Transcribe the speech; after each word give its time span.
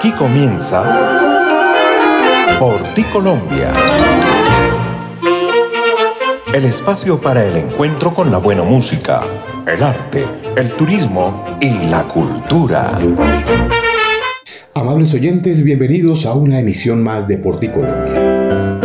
Aquí 0.00 0.12
comienza 0.12 0.82
Por 2.58 2.82
ti 2.94 3.04
Colombia. 3.04 3.70
El 6.54 6.64
espacio 6.64 7.20
para 7.20 7.44
el 7.44 7.54
encuentro 7.58 8.14
con 8.14 8.30
la 8.30 8.38
buena 8.38 8.62
música, 8.62 9.20
el 9.66 9.82
arte, 9.82 10.24
el 10.56 10.70
turismo 10.70 11.44
y 11.60 11.68
la 11.90 12.04
cultura. 12.04 12.98
Amables 14.72 15.12
oyentes, 15.12 15.62
bienvenidos 15.62 16.24
a 16.24 16.32
una 16.32 16.58
emisión 16.58 17.02
más 17.02 17.28
de 17.28 17.36
Por 17.36 17.60
ti 17.60 17.68
Colombia. 17.68 18.80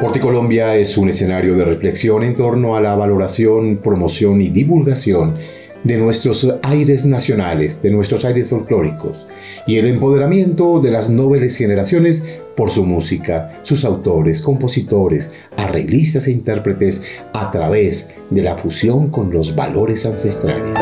Por 0.00 0.10
ti 0.10 0.18
Colombia 0.18 0.74
es 0.74 0.98
un 0.98 1.08
escenario 1.08 1.54
de 1.54 1.66
reflexión 1.66 2.24
en 2.24 2.34
torno 2.34 2.74
a 2.74 2.80
la 2.80 2.96
valoración, 2.96 3.76
promoción 3.76 4.42
y 4.42 4.48
divulgación 4.48 5.36
de 5.84 5.98
nuestros 5.98 6.48
aires 6.62 7.04
nacionales, 7.04 7.82
de 7.82 7.90
nuestros 7.90 8.24
aires 8.24 8.48
folclóricos 8.50 9.26
y 9.66 9.78
el 9.78 9.86
empoderamiento 9.86 10.80
de 10.80 10.90
las 10.90 11.10
nobles 11.10 11.56
generaciones 11.56 12.40
por 12.56 12.70
su 12.70 12.84
música, 12.84 13.60
sus 13.62 13.84
autores, 13.84 14.42
compositores, 14.42 15.34
arreglistas 15.56 16.26
e 16.28 16.32
intérpretes 16.32 17.02
a 17.32 17.50
través 17.50 18.14
de 18.30 18.42
la 18.42 18.56
fusión 18.58 19.10
con 19.10 19.32
los 19.32 19.54
valores 19.54 20.06
ancestrales. 20.06 20.78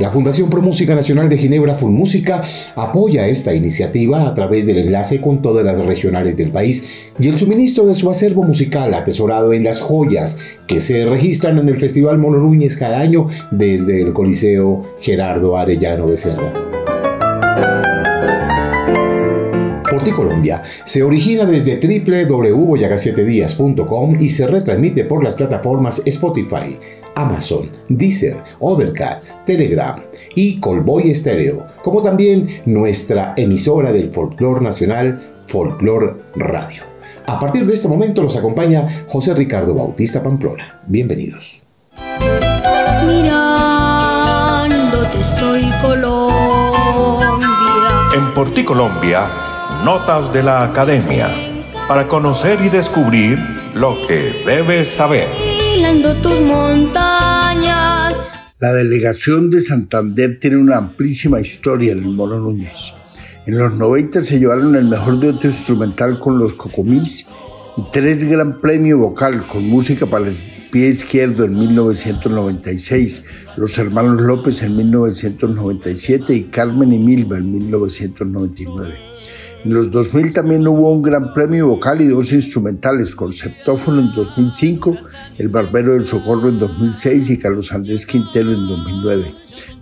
La 0.00 0.10
Fundación 0.10 0.50
Pro 0.50 0.62
Música 0.62 0.94
Nacional 0.94 1.28
de 1.28 1.38
Ginebra 1.38 1.76
Música 1.80 2.42
apoya 2.74 3.26
esta 3.26 3.54
iniciativa 3.54 4.26
a 4.26 4.34
través 4.34 4.66
del 4.66 4.78
enlace 4.78 5.20
con 5.20 5.42
todas 5.42 5.64
las 5.64 5.78
regionales 5.78 6.36
del 6.36 6.50
país 6.50 6.90
y 7.18 7.28
el 7.28 7.38
suministro 7.38 7.86
de 7.86 7.94
su 7.94 8.10
acervo 8.10 8.42
musical 8.42 8.94
atesorado 8.94 9.52
en 9.52 9.64
las 9.64 9.80
joyas 9.80 10.38
que 10.66 10.80
se 10.80 11.04
registran 11.06 11.58
en 11.58 11.68
el 11.68 11.76
Festival 11.76 12.18
Mono 12.18 12.38
Núñez 12.38 12.76
cada 12.76 12.98
año 12.98 13.28
desde 13.50 14.02
el 14.02 14.12
Coliseo 14.12 14.96
Gerardo 15.00 15.56
Arellano 15.56 16.06
Becerra. 16.06 16.66
Colombia 20.16 20.62
se 20.84 21.02
origina 21.02 21.44
desde 21.44 21.80
www.boyaga7días.com 21.80 24.20
y 24.20 24.28
se 24.28 24.46
retransmite 24.46 25.02
por 25.04 25.24
las 25.24 25.34
plataformas 25.34 26.02
Spotify, 26.06 26.78
Amazon, 27.16 27.70
Deezer, 27.88 28.36
Overcast, 28.60 29.44
Telegram 29.44 29.96
y 30.34 30.60
Colboy 30.60 31.12
Stereo, 31.14 31.66
como 31.82 32.02
también 32.02 32.62
nuestra 32.66 33.34
emisora 33.36 33.90
del 33.90 34.12
folclor 34.12 34.62
nacional, 34.62 35.42
Folklore 35.46 36.14
Radio. 36.36 36.82
A 37.26 37.40
partir 37.40 37.66
de 37.66 37.74
este 37.74 37.88
momento 37.88 38.22
los 38.22 38.36
acompaña 38.36 39.04
José 39.08 39.34
Ricardo 39.34 39.74
Bautista 39.74 40.22
Pamplona. 40.22 40.80
Bienvenidos. 40.86 41.64
Mirándote 43.06 43.60
estoy 45.20 45.62
Colombia. 45.82 47.48
En 48.14 48.34
Porti 48.34 48.62
Colombia, 48.64 49.28
notas 49.84 50.32
de 50.32 50.42
la 50.42 50.64
academia 50.64 51.28
para 51.88 52.06
conocer 52.08 52.60
y 52.60 52.68
descubrir 52.68 53.38
lo 53.74 53.94
que 54.06 54.42
debes 54.46 54.90
saber 54.90 55.55
tus 56.14 56.40
montañas. 56.40 58.14
La 58.58 58.72
delegación 58.72 59.50
de 59.50 59.60
Santander 59.60 60.38
tiene 60.38 60.56
una 60.56 60.76
amplísima 60.76 61.40
historia 61.40 61.92
en 61.92 61.98
el 61.98 62.08
Mono 62.10 62.38
Núñez. 62.38 62.92
En 63.46 63.58
los 63.58 63.74
90 63.74 64.20
se 64.20 64.38
llevaron 64.38 64.76
el 64.76 64.86
mejor 64.86 65.20
dueto 65.20 65.46
instrumental 65.46 66.18
con 66.18 66.38
los 66.38 66.54
Cocomís 66.54 67.26
y 67.76 67.82
tres 67.92 68.24
gran 68.24 68.60
premio 68.60 68.98
vocal 68.98 69.46
con 69.46 69.66
música 69.68 70.06
para 70.06 70.28
el 70.28 70.34
pie 70.70 70.88
izquierdo 70.88 71.44
en 71.44 71.58
1996, 71.58 73.22
los 73.56 73.76
hermanos 73.78 74.20
López 74.20 74.62
en 74.62 74.76
1997 74.76 76.34
y 76.34 76.42
Carmen 76.44 76.92
y 76.92 76.98
Milva 76.98 77.38
en 77.38 77.52
1999. 77.52 78.94
En 79.64 79.74
los 79.74 79.90
2000 79.90 80.32
también 80.32 80.66
hubo 80.66 80.92
un 80.92 81.02
gran 81.02 81.34
premio 81.34 81.66
vocal 81.66 82.00
y 82.00 82.06
dos 82.06 82.32
instrumentales, 82.32 83.14
Conceptófono 83.14 84.00
en 84.00 84.12
2005, 84.14 84.96
El 85.38 85.48
Barbero 85.48 85.92
del 85.92 86.04
Socorro 86.04 86.48
en 86.48 86.58
2006 86.58 87.30
y 87.30 87.38
Carlos 87.38 87.72
Andrés 87.72 88.06
Quintero 88.06 88.52
en 88.52 88.66
2009. 88.66 89.34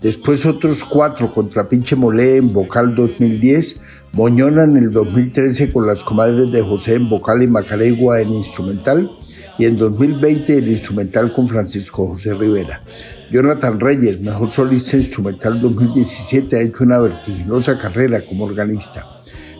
Después 0.03 0.45
otros 0.47 0.85
cuatro, 0.85 1.33
Contrapinche 1.33 1.97
Molé 1.97 2.37
en 2.39 2.53
vocal 2.53 2.95
2010, 2.95 3.83
Moñona 4.13 4.65
en 4.65 4.77
el 4.77 4.91
2013 4.91 5.73
con 5.73 5.87
las 5.87 6.03
comadres 6.03 6.51
de 6.51 6.63
José 6.63 6.95
en 6.95 7.09
vocal 7.09 7.43
y 7.43 7.47
Macaregua 7.47 8.21
en 8.21 8.35
instrumental 8.35 9.11
y 9.59 9.67
en 9.67 9.77
2020 9.77 10.59
el 10.59 10.69
instrumental 10.69 11.33
con 11.33 11.47
Francisco 11.47 12.09
José 12.09 12.35
Rivera. 12.35 12.83
Jonathan 13.31 13.79
Reyes, 13.79 14.21
mejor 14.21 14.53
solista 14.53 14.97
instrumental 14.97 15.61
2017, 15.61 16.57
ha 16.57 16.63
hecho 16.63 16.85
una 16.85 16.99
vertiginosa 16.99 17.79
carrera 17.79 18.21
como 18.21 18.45
organista 18.45 19.14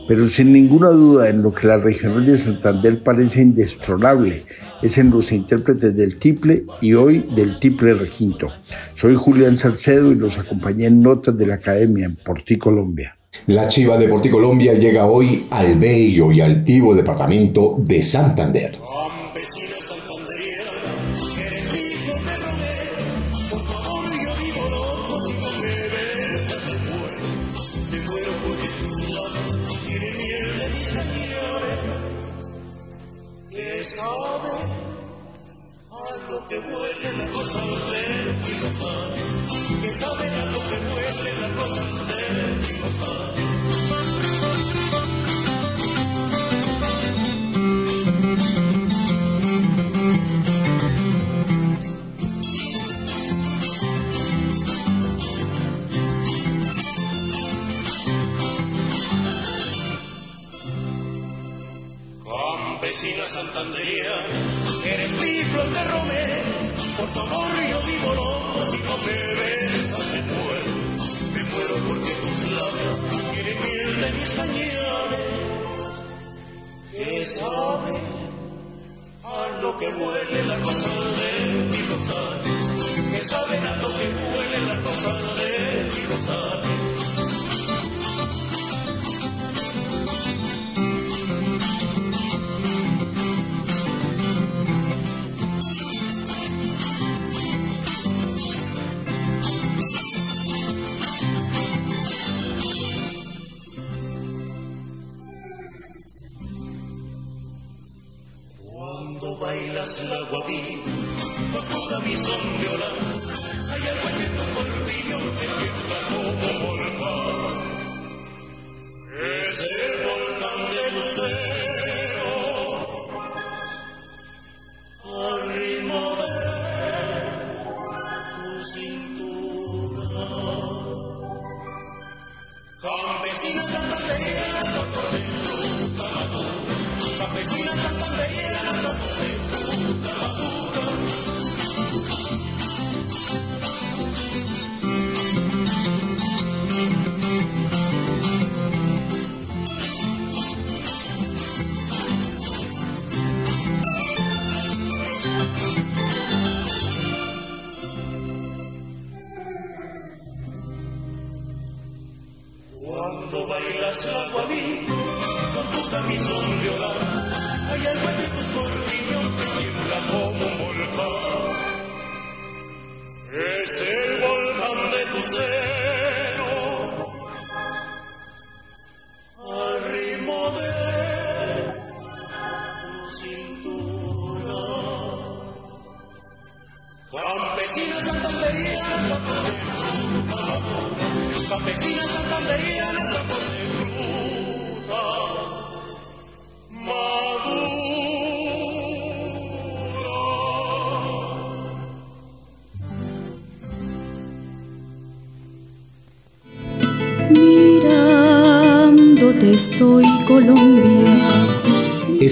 pero 0.07 0.27
sin 0.27 0.53
ninguna 0.53 0.89
duda 0.89 1.29
en 1.29 1.43
lo 1.43 1.53
que 1.53 1.67
la 1.67 1.79
regional 1.79 2.27
de 2.27 2.37
Santander 2.37 3.03
parece 3.03 3.43
indestronable 3.43 4.45
es 4.83 4.99
en 4.99 5.11
los 5.11 5.33
intérpretes 5.33 5.97
del 5.97 6.17
tiple 6.17 6.65
y 6.81 6.93
hoy 6.95 7.27
del 7.35 7.59
tiple 7.59 7.95
reginto. 7.95 8.49
Soy 8.95 9.15
Julián 9.15 9.57
Salcedo 9.57 10.13
y 10.13 10.17
los 10.17 10.39
acompañé 10.39 10.87
en 10.87 11.01
Notas 11.01 11.37
de 11.37 11.47
la 11.47 11.55
Academia 11.55 12.07
en 12.07 12.17
Porti, 12.17 12.59
Colombia. 12.59 13.17
La 13.47 13.69
Chiva 13.69 13.99
de 13.99 14.09
Porti 14.09 14.31
Colombia 14.31 14.75
llega 14.75 15.07
hoy 15.07 15.47
al 15.51 15.79
bello 15.79 16.31
y 16.33 16.41
altivo 16.41 16.95
departamento 16.95 17.77
de 17.79 18.03
Santander. 18.03 18.79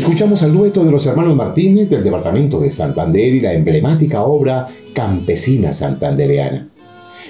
Escuchamos 0.02 0.42
al 0.42 0.52
dueto 0.52 0.84
de 0.84 0.90
los 0.90 1.06
hermanos 1.06 1.36
Martínez 1.36 1.88
del 1.88 2.02
departamento 2.02 2.58
de 2.58 2.72
Santander 2.72 3.34
y 3.34 3.40
la 3.40 3.54
emblemática 3.54 4.24
obra 4.24 4.66
Campesina 4.92 5.72
Santandereana. 5.72 6.68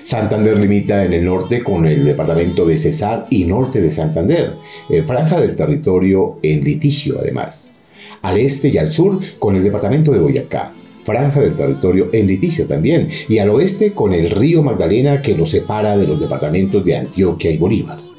Santander 0.02 0.56
limita 0.56 1.04
en 1.04 1.12
el 1.12 1.26
norte 1.26 1.62
con 1.62 1.84
el 1.84 2.02
departamento 2.02 2.64
de 2.64 2.78
Cesar 2.78 3.26
y 3.28 3.44
norte 3.44 3.82
de 3.82 3.90
Santander, 3.90 4.54
eh, 4.88 5.02
franja 5.06 5.38
del 5.38 5.54
territorio 5.54 6.38
en 6.42 6.64
litigio 6.64 7.19
además. 7.20 7.74
Al 8.22 8.38
este 8.38 8.69
y 8.70 8.78
al 8.78 8.90
sur 8.90 9.20
con 9.38 9.54
el 9.54 9.62
departamento 9.62 10.10
de 10.10 10.20
Boyacá, 10.20 10.72
franja 11.04 11.42
del 11.42 11.54
territorio 11.54 12.08
en 12.14 12.26
litigio 12.26 12.66
también, 12.66 13.06
y 13.28 13.36
al 13.36 13.50
oeste 13.50 13.92
con 13.92 14.14
el 14.14 14.30
río 14.30 14.62
Magdalena 14.62 15.20
que 15.20 15.36
lo 15.36 15.44
separa 15.44 15.98
de 15.98 16.06
los 16.06 16.19
departamentos 16.19 16.82
de 16.86 16.96
Antioquia 16.96 17.50
y 17.50 17.58
Bolívar. 17.58 18.12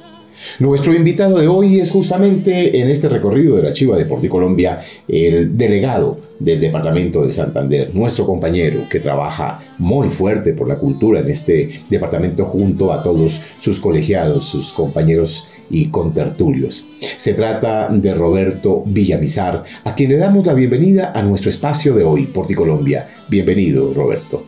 Nuestro 0.59 0.93
invitado 0.93 1.37
de 1.39 1.47
hoy 1.47 1.79
es 1.79 1.91
justamente 1.91 2.79
en 2.79 2.89
este 2.89 3.09
recorrido 3.09 3.55
de 3.55 3.63
la 3.63 3.73
Chiva 3.73 3.97
de 3.97 4.29
Colombia 4.29 4.79
el 5.07 5.57
delegado 5.57 6.17
del 6.39 6.59
departamento 6.59 7.25
de 7.25 7.31
Santander, 7.31 7.91
nuestro 7.93 8.25
compañero 8.25 8.87
que 8.89 8.99
trabaja 8.99 9.59
muy 9.77 10.09
fuerte 10.09 10.53
por 10.53 10.67
la 10.67 10.77
cultura 10.77 11.21
en 11.21 11.29
este 11.29 11.83
departamento 11.89 12.45
junto 12.45 12.91
a 12.91 13.01
todos 13.01 13.41
sus 13.59 13.79
colegiados, 13.79 14.43
sus 14.45 14.73
compañeros 14.73 15.49
y 15.69 15.87
contertulios. 15.87 16.85
Se 17.17 17.33
trata 17.33 17.87
de 17.89 18.13
Roberto 18.13 18.83
Villamizar, 18.85 19.63
a 19.83 19.95
quien 19.95 20.09
le 20.09 20.17
damos 20.17 20.45
la 20.45 20.53
bienvenida 20.53 21.13
a 21.15 21.21
nuestro 21.21 21.49
espacio 21.49 21.95
de 21.95 22.03
hoy, 22.03 22.25
Colombia. 22.55 23.09
Bienvenido, 23.29 23.93
Roberto. 23.93 24.45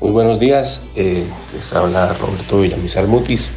Muy 0.00 0.10
buenos 0.10 0.40
días, 0.40 0.82
eh, 0.96 1.22
les 1.54 1.72
habla 1.72 2.14
Roberto 2.14 2.60
Villamizar 2.60 3.06
Mutis, 3.06 3.52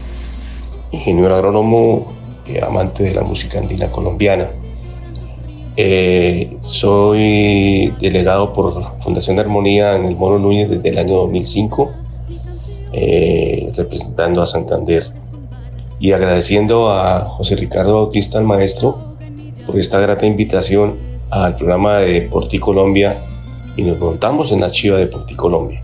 ingeniero 0.92 1.36
agrónomo, 1.36 2.08
eh, 2.48 2.62
amante 2.64 3.04
de 3.04 3.14
la 3.14 3.24
música 3.24 3.60
andina 3.60 3.92
colombiana. 3.92 4.50
Eh, 5.76 6.58
soy 6.64 7.94
delegado 8.00 8.52
por 8.52 8.98
Fundación 9.00 9.36
de 9.36 9.44
Armonía 9.44 9.96
en 9.96 10.06
el 10.06 10.16
Moro 10.16 10.40
Núñez 10.40 10.70
desde 10.70 10.90
el 10.90 10.98
año 10.98 11.18
2005, 11.18 11.92
eh, 12.94 13.72
representando 13.76 14.42
a 14.42 14.46
Santander 14.46 15.04
y 16.00 16.14
agradeciendo 16.14 16.92
a 16.92 17.20
José 17.22 17.56
Ricardo 17.56 17.94
Bautista, 17.94 18.40
el 18.40 18.46
maestro, 18.46 19.16
por 19.66 19.78
esta 19.78 20.00
grata 20.00 20.26
invitación 20.26 20.96
al 21.30 21.56
programa 21.56 21.98
de 21.98 22.24
Porti 22.24 22.58
Colombia 22.58 23.18
y 23.76 23.84
nos 23.84 24.00
montamos 24.00 24.52
en 24.52 24.62
la 24.62 24.72
chiva 24.72 24.98
de 24.98 25.10
Colombia. 25.36 25.82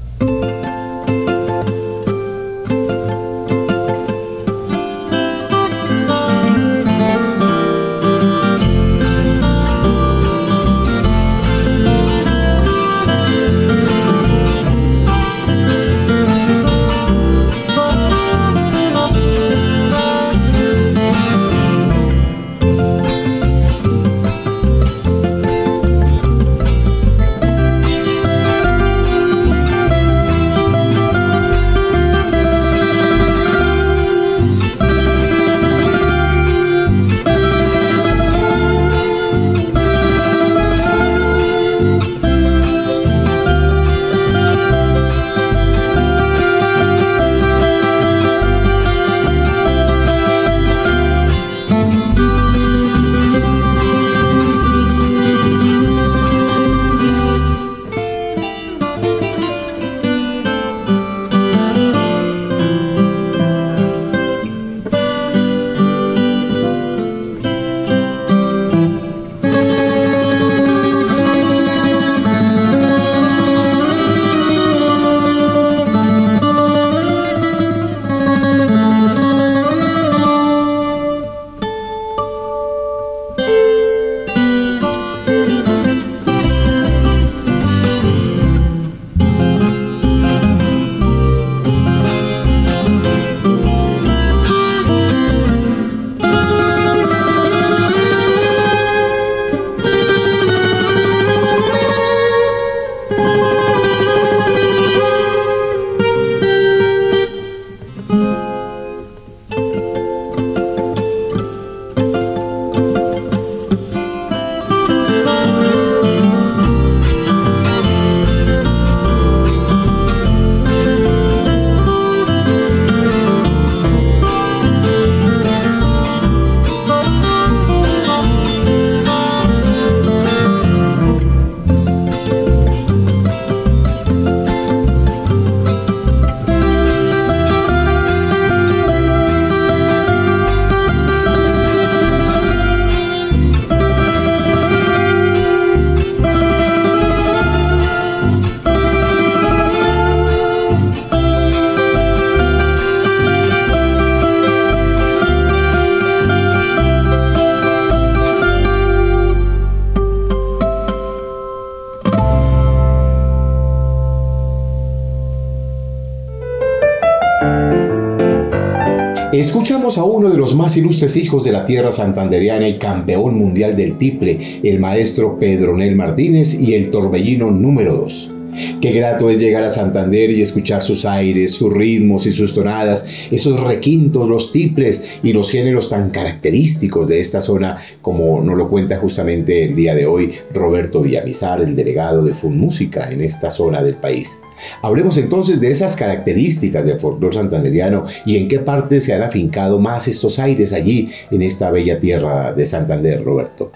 Escuchamos 169.33 169.97
a 169.97 170.03
uno 170.03 170.29
de 170.29 170.37
los 170.37 170.53
más 170.53 170.77
ilustres 170.77 171.17
hijos 171.17 171.43
de 171.43 171.51
la 171.51 171.65
tierra 171.65 171.91
santanderiana 171.91 172.67
y 172.67 172.77
campeón 172.77 173.33
mundial 173.33 173.75
del 173.75 173.97
tiple, 173.97 174.39
el 174.61 174.79
maestro 174.79 175.39
Pedronel 175.39 175.95
Martínez 175.95 176.61
y 176.61 176.75
el 176.75 176.91
torbellino 176.91 177.49
número 177.49 177.95
2. 177.95 178.42
Qué 178.81 178.91
grato 178.91 179.29
es 179.29 179.39
llegar 179.39 179.63
a 179.63 179.69
Santander 179.69 180.29
y 180.31 180.41
escuchar 180.41 180.83
sus 180.83 181.05
aires, 181.05 181.53
sus 181.53 181.73
ritmos 181.73 182.25
y 182.25 182.31
sus 182.31 182.53
tonadas, 182.53 183.07
esos 183.31 183.59
requintos, 183.59 184.27
los 184.29 184.51
tiples 184.51 185.19
y 185.23 185.33
los 185.33 185.49
géneros 185.51 185.89
tan 185.89 186.09
característicos 186.09 187.07
de 187.07 187.19
esta 187.19 187.41
zona, 187.41 187.77
como 188.01 188.41
nos 188.41 188.57
lo 188.57 188.67
cuenta 188.67 188.97
justamente 188.97 189.65
el 189.65 189.75
día 189.75 189.95
de 189.95 190.05
hoy 190.05 190.33
Roberto 190.53 191.01
Villamizar, 191.01 191.61
el 191.61 191.75
delegado 191.75 192.23
de 192.23 192.33
Fun 192.33 192.57
Música 192.57 193.09
en 193.11 193.21
esta 193.21 193.49
zona 193.51 193.81
del 193.81 193.95
país. 193.95 194.41
Hablemos 194.81 195.17
entonces 195.17 195.59
de 195.59 195.71
esas 195.71 195.95
características 195.95 196.85
del 196.85 196.99
folclore 196.99 197.35
santanderiano 197.35 198.05
y 198.25 198.37
en 198.37 198.47
qué 198.47 198.59
parte 198.59 198.99
se 198.99 199.13
han 199.13 199.23
afincado 199.23 199.79
más 199.79 200.07
estos 200.07 200.39
aires 200.39 200.73
allí 200.73 201.11
en 201.31 201.41
esta 201.41 201.71
bella 201.71 201.99
tierra 201.99 202.53
de 202.53 202.65
Santander, 202.65 203.23
Roberto. 203.23 203.71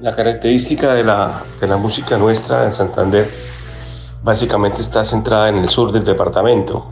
La 0.00 0.14
característica 0.14 0.94
de 0.94 1.04
la, 1.04 1.44
de 1.60 1.68
la 1.68 1.76
música 1.76 2.18
nuestra 2.18 2.64
en 2.64 2.72
Santander 2.72 3.26
básicamente 4.22 4.80
está 4.80 5.04
centrada 5.04 5.48
en 5.48 5.58
el 5.58 5.68
sur 5.68 5.92
del 5.92 6.04
departamento, 6.04 6.86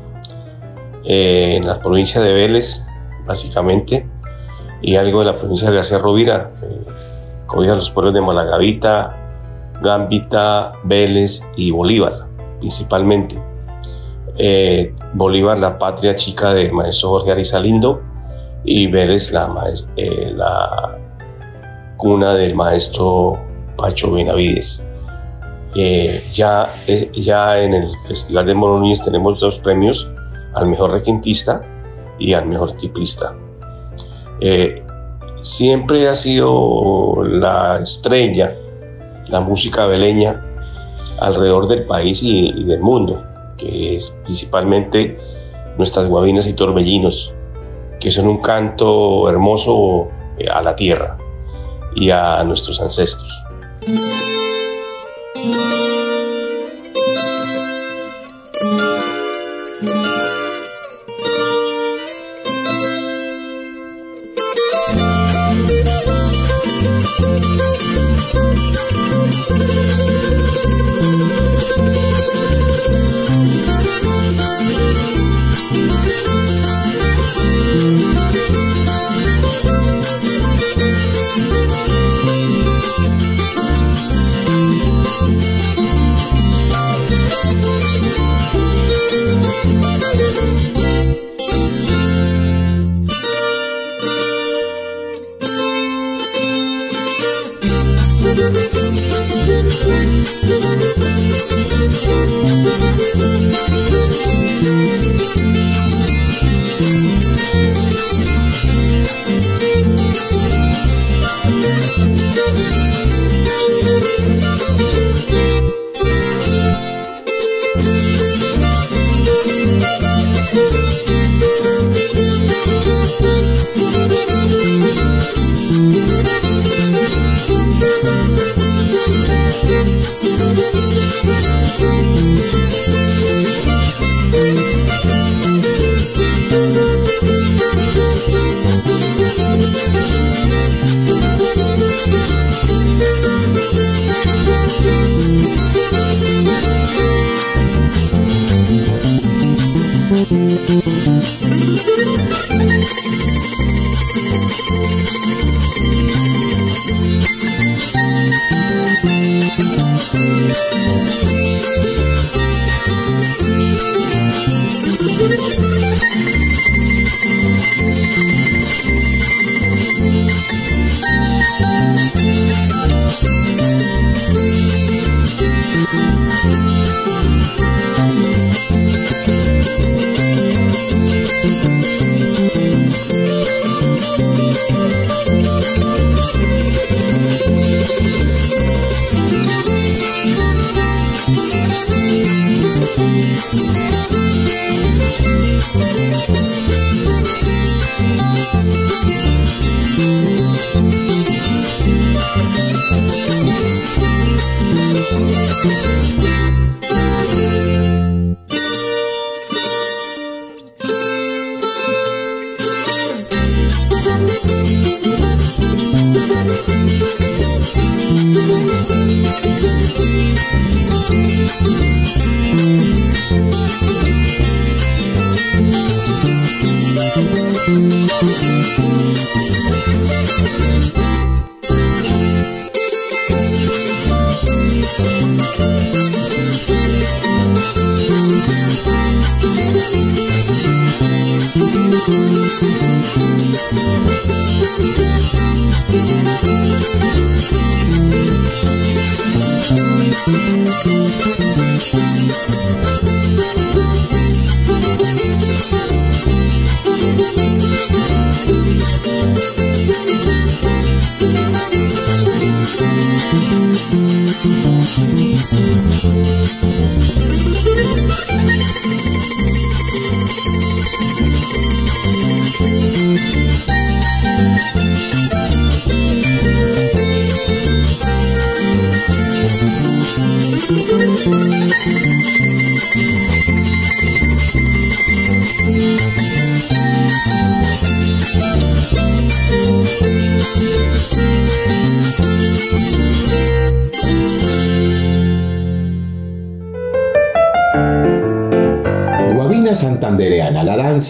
eh, 1.04 1.54
en 1.56 1.66
la 1.66 1.78
provincia 1.80 2.20
de 2.20 2.32
Vélez, 2.32 2.84
básicamente, 3.26 4.06
y 4.82 4.96
algo 4.96 5.20
de 5.20 5.26
la 5.26 5.36
provincia 5.36 5.70
de 5.70 5.76
García 5.76 5.98
Rovira, 5.98 6.50
eh, 6.62 6.86
los 7.54 7.90
pueblos 7.90 8.14
de 8.14 8.20
Malagavita, 8.20 9.16
Gambita, 9.82 10.72
Vélez 10.84 11.42
y 11.56 11.70
Bolívar, 11.70 12.26
principalmente. 12.58 13.38
Eh, 14.36 14.94
Bolívar, 15.14 15.58
la 15.58 15.78
patria 15.78 16.14
chica 16.14 16.54
del 16.54 16.72
maestro 16.72 17.10
Jorge 17.10 17.32
Arizalindo, 17.32 18.00
y 18.64 18.86
Vélez, 18.86 19.32
la, 19.32 19.52
eh, 19.96 20.32
la 20.34 20.98
cuna 21.96 22.34
del 22.34 22.54
maestro 22.54 23.38
Pacho 23.76 24.12
Benavides. 24.12 24.84
Eh, 25.74 26.24
ya, 26.32 26.74
eh, 26.88 27.10
ya 27.14 27.60
en 27.60 27.74
el 27.74 27.90
Festival 28.06 28.46
de 28.46 28.54
Mono 28.54 28.92
tenemos 29.04 29.38
dos 29.38 29.58
premios 29.58 30.10
al 30.54 30.66
mejor 30.66 30.90
requintista 30.90 31.62
y 32.18 32.34
al 32.34 32.46
mejor 32.46 32.72
tiplista. 32.72 33.36
Eh, 34.40 34.82
siempre 35.40 36.08
ha 36.08 36.14
sido 36.14 37.22
la 37.22 37.78
estrella, 37.82 38.54
la 39.28 39.40
música 39.40 39.86
veleña 39.86 40.44
alrededor 41.20 41.68
del 41.68 41.84
país 41.84 42.22
y, 42.22 42.48
y 42.48 42.64
del 42.64 42.80
mundo, 42.80 43.22
que 43.56 43.96
es 43.96 44.10
principalmente 44.24 45.18
nuestras 45.78 46.08
guabinas 46.08 46.48
y 46.48 46.54
torbellinos, 46.54 47.32
que 48.00 48.10
son 48.10 48.26
un 48.26 48.38
canto 48.38 49.28
hermoso 49.28 50.08
a 50.52 50.62
la 50.62 50.74
tierra 50.74 51.16
y 51.94 52.10
a 52.10 52.42
nuestros 52.44 52.80
ancestros. 52.80 53.44
Santandereana, 55.40 55.89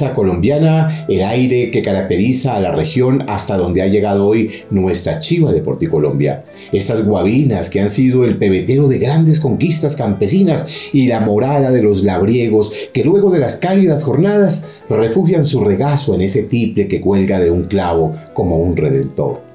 colombiana, 0.08 1.04
el 1.08 1.22
aire 1.22 1.70
que 1.70 1.82
caracteriza 1.82 2.56
a 2.56 2.60
la 2.60 2.72
región 2.72 3.24
hasta 3.28 3.56
donde 3.56 3.82
ha 3.82 3.86
llegado 3.86 4.26
hoy 4.26 4.50
nuestra 4.70 5.20
chiva 5.20 5.52
de 5.52 5.60
Porticolombia. 5.60 6.44
Estas 6.72 7.04
guabinas 7.04 7.70
que 7.70 7.80
han 7.80 7.90
sido 7.90 8.24
el 8.24 8.36
pebetero 8.36 8.88
de 8.88 8.98
grandes 8.98 9.40
conquistas 9.40 9.96
campesinas 9.96 10.66
y 10.92 11.06
la 11.06 11.20
morada 11.20 11.70
de 11.70 11.82
los 11.82 12.04
labriegos 12.04 12.72
que 12.92 13.04
luego 13.04 13.30
de 13.30 13.40
las 13.40 13.56
cálidas 13.56 14.04
jornadas 14.04 14.66
refugian 14.88 15.46
su 15.46 15.62
regazo 15.64 16.14
en 16.14 16.22
ese 16.22 16.44
tiple 16.44 16.88
que 16.88 17.00
cuelga 17.00 17.38
de 17.38 17.50
un 17.50 17.64
clavo 17.64 18.14
como 18.32 18.58
un 18.58 18.76
redentor. 18.76 19.49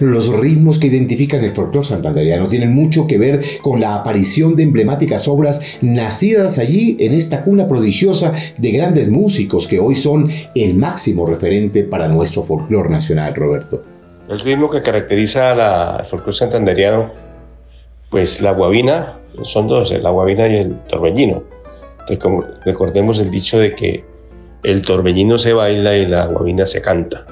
Los 0.00 0.28
ritmos 0.28 0.78
que 0.78 0.88
identifican 0.88 1.44
el 1.44 1.54
folclore 1.54 1.86
santanderiano 1.86 2.48
tienen 2.48 2.74
mucho 2.74 3.06
que 3.06 3.18
ver 3.18 3.42
con 3.62 3.80
la 3.80 3.96
aparición 3.96 4.56
de 4.56 4.64
emblemáticas 4.64 5.28
obras 5.28 5.62
nacidas 5.80 6.58
allí 6.58 6.96
en 7.00 7.14
esta 7.14 7.42
cuna 7.42 7.68
prodigiosa 7.68 8.32
de 8.58 8.70
grandes 8.70 9.08
músicos 9.08 9.68
que 9.68 9.80
hoy 9.80 9.96
son 9.96 10.28
el 10.54 10.74
máximo 10.74 11.26
referente 11.26 11.84
para 11.84 12.08
nuestro 12.08 12.42
folclore 12.42 12.88
nacional, 12.88 13.34
Roberto. 13.34 13.82
El 14.28 14.40
ritmo 14.40 14.70
que 14.70 14.80
caracteriza 14.80 15.50
al 15.50 16.06
folclore 16.06 16.36
santanderiano, 16.36 17.12
pues 18.10 18.40
la 18.40 18.52
guabina, 18.52 19.18
son 19.42 19.68
dos, 19.68 19.90
la 19.90 20.10
guabina 20.10 20.48
y 20.48 20.56
el 20.56 20.78
torbellino. 20.86 21.42
Recordemos 22.64 23.18
el 23.18 23.30
dicho 23.30 23.58
de 23.58 23.74
que 23.74 24.04
el 24.62 24.82
torbellino 24.82 25.36
se 25.38 25.52
baila 25.52 25.96
y 25.96 26.06
la 26.06 26.26
guabina 26.26 26.66
se 26.66 26.80
canta. 26.80 27.26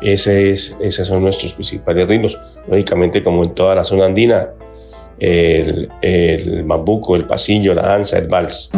Ese 0.00 0.50
es, 0.50 0.76
esos 0.80 1.08
son 1.08 1.22
nuestros 1.22 1.54
principales 1.54 2.08
ritmos. 2.08 2.38
Lógicamente, 2.68 3.22
como 3.22 3.44
en 3.44 3.54
toda 3.54 3.74
la 3.74 3.84
zona 3.84 4.06
andina, 4.06 4.50
el, 5.18 5.88
el 6.02 6.64
mambuco, 6.64 7.16
el 7.16 7.24
pasillo, 7.24 7.74
la 7.74 7.82
danza, 7.82 8.18
el 8.18 8.28
vals. 8.28 8.70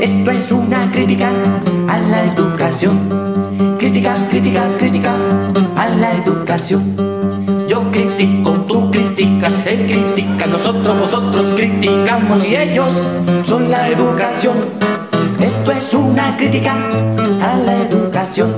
Esto 0.00 0.30
es 0.30 0.52
una 0.52 0.90
crítica 0.92 1.30
a 1.88 1.98
la 2.00 2.32
educación. 2.32 3.76
Crítica, 3.78 4.16
crítica, 4.30 4.68
crítica 4.78 5.14
a 5.76 5.88
la 5.88 6.12
educación. 6.22 6.96
Yo 7.68 7.90
critico, 7.90 8.52
tú 8.66 8.90
criticas, 8.90 9.54
él 9.66 9.86
critica, 9.86 10.17
nosotros, 10.72 11.00
vosotros 11.00 11.48
criticamos 11.56 12.46
y 12.46 12.56
ellos 12.56 12.92
son 13.46 13.70
la 13.70 13.88
educación. 13.88 14.54
Esto 15.40 15.72
es 15.72 15.94
una 15.94 16.36
crítica 16.36 16.74
a 17.40 17.56
la 17.64 17.74
educación. 17.84 18.52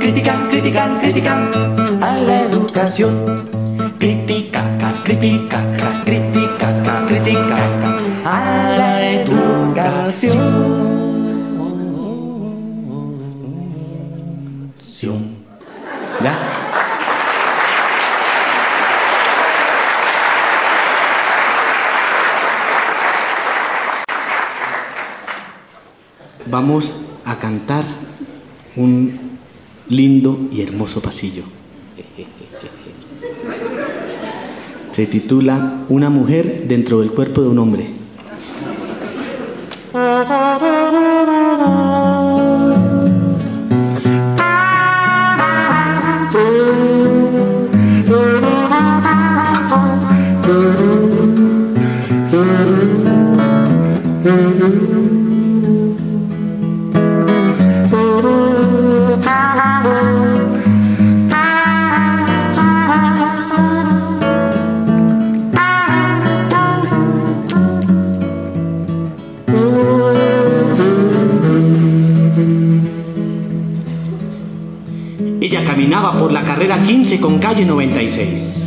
Crítica, 0.00 0.34
crítica, 0.50 0.98
crítica 1.00 1.38
a 2.00 2.16
la 2.16 2.42
educación. 2.42 3.48
Crítica, 4.00 4.64
crítica, 5.04 5.62
crítica, 6.04 7.04
crítica 7.06 7.56
a 8.24 8.74
la 8.76 9.10
educación. 9.10 10.89
Vamos 26.50 27.06
a 27.24 27.38
cantar 27.38 27.84
un 28.76 29.18
lindo 29.88 30.48
y 30.52 30.62
hermoso 30.62 31.00
pasillo. 31.00 31.44
Se 34.90 35.06
titula 35.06 35.84
Una 35.88 36.10
mujer 36.10 36.64
dentro 36.66 37.00
del 37.00 37.12
cuerpo 37.12 37.42
de 37.42 37.48
un 37.48 37.58
hombre. 37.58 37.99
Caminaba 75.80 76.18
por 76.18 76.30
la 76.30 76.42
carrera 76.42 76.82
15 76.82 77.20
con 77.20 77.38
calle 77.38 77.64
96. 77.64 78.64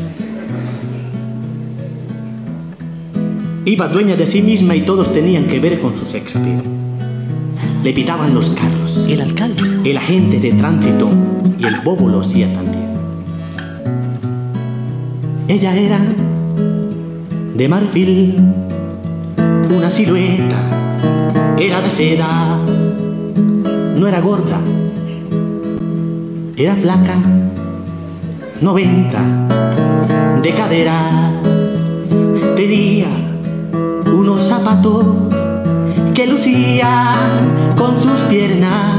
Iba 3.66 3.88
dueña 3.88 4.16
de 4.16 4.26
sí 4.26 4.42
misma 4.42 4.76
y 4.76 4.82
todos 4.82 5.14
tenían 5.14 5.46
que 5.46 5.60
ver 5.60 5.80
con 5.80 5.94
su 5.94 6.08
sex 6.08 6.36
appeal. 6.36 6.64
Le 7.84 7.94
pitaban 7.94 8.34
los 8.34 8.50
carros. 8.50 9.06
El 9.08 9.22
alcalde. 9.22 9.62
El 9.88 9.98
agente 9.98 10.40
de 10.40 10.54
tránsito 10.54 11.08
y 11.60 11.66
el 11.66 11.82
bobo 11.82 12.10
lo 12.10 12.22
hacía 12.22 12.52
también. 12.52 12.88
Ella 15.48 15.76
era 15.76 16.00
de 17.54 17.68
marfil, 17.68 18.42
una 19.70 19.92
silueta, 19.92 20.58
era 21.60 21.80
de 21.80 21.90
seda, 21.92 22.58
no 23.96 24.08
era 24.08 24.20
gorda, 24.20 24.60
era 26.64 26.76
flaca, 26.78 27.16
90 28.62 29.20
de 30.42 30.54
caderas, 30.54 31.34
tenía 32.56 33.08
unos 34.06 34.44
zapatos 34.44 35.06
que 36.14 36.26
lucían 36.26 37.76
con 37.78 38.02
sus 38.02 38.22
piernas, 38.30 38.96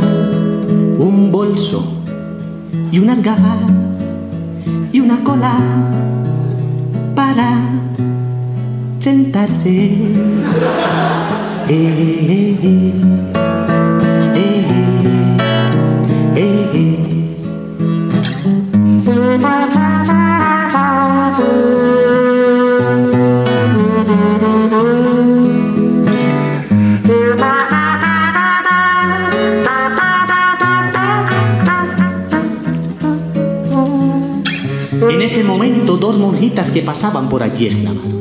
un 0.98 1.30
bolso 1.32 2.02
y 2.92 2.98
unas 2.98 3.22
gafas 3.22 3.56
y 4.92 5.00
una 5.00 5.24
cola 5.24 5.56
para 7.14 7.48
sentarse. 8.98 9.86
Eh, 11.66 11.70
eh, 11.70 12.58
eh, 12.62 13.33
dos 36.04 36.18
monjitas 36.18 36.70
que 36.70 36.82
pasaban 36.82 37.30
por 37.30 37.42
allí 37.42 37.64
exclamaron, 37.64 38.12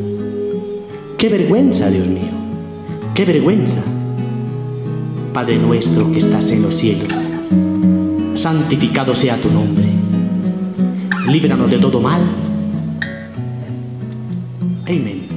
¡qué 1.18 1.28
vergüenza, 1.28 1.90
Dios 1.90 2.08
mío! 2.08 2.32
¡Qué 3.14 3.26
vergüenza! 3.26 3.84
Padre 5.34 5.58
nuestro 5.58 6.10
que 6.10 6.20
estás 6.20 6.50
en 6.54 6.62
los 6.62 6.76
cielos, 6.76 7.12
santificado 8.36 9.14
sea 9.14 9.36
tu 9.36 9.52
nombre, 9.52 9.84
líbranos 11.28 11.70
de 11.70 11.78
todo 11.78 12.00
mal. 12.00 12.22
Amén. 14.86 15.28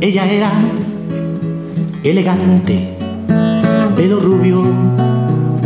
Ella 0.00 0.26
era 0.28 0.52
elegante, 2.02 2.98
pelo 3.98 4.20
rubio, 4.20 4.62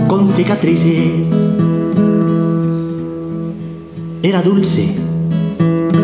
con 0.09 0.33
cicatrices. 0.33 1.29
Era 4.23 4.41
dulce 4.41 4.97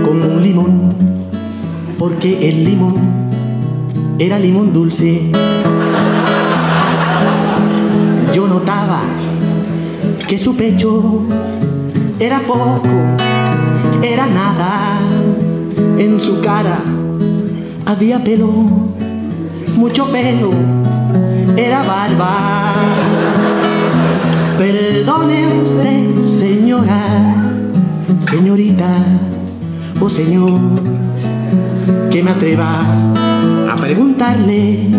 como 0.04 0.26
un 0.26 0.42
limón, 0.42 0.94
porque 1.98 2.50
el 2.50 2.66
limón 2.66 2.96
era 4.18 4.38
limón 4.38 4.74
dulce. 4.74 5.22
Yo 8.34 8.46
notaba 8.46 9.00
que 10.28 10.38
su 10.38 10.54
pecho 10.54 11.22
era 12.20 12.40
poco, 12.40 12.82
era 14.02 14.26
nada. 14.26 15.00
En 15.96 16.20
su 16.20 16.42
cara 16.42 16.78
había 17.86 18.22
pelo, 18.22 18.52
mucho 19.74 20.12
pelo, 20.12 20.77
era 21.56 21.82
barba. 21.82 22.72
Perdone 24.56 25.62
usted, 25.64 26.24
señora, 26.24 27.00
señorita 28.20 28.90
o 30.00 30.08
señor, 30.08 30.60
que 32.10 32.22
me 32.22 32.30
atreva 32.30 32.82
a 33.70 33.76
preguntarle 33.76 34.90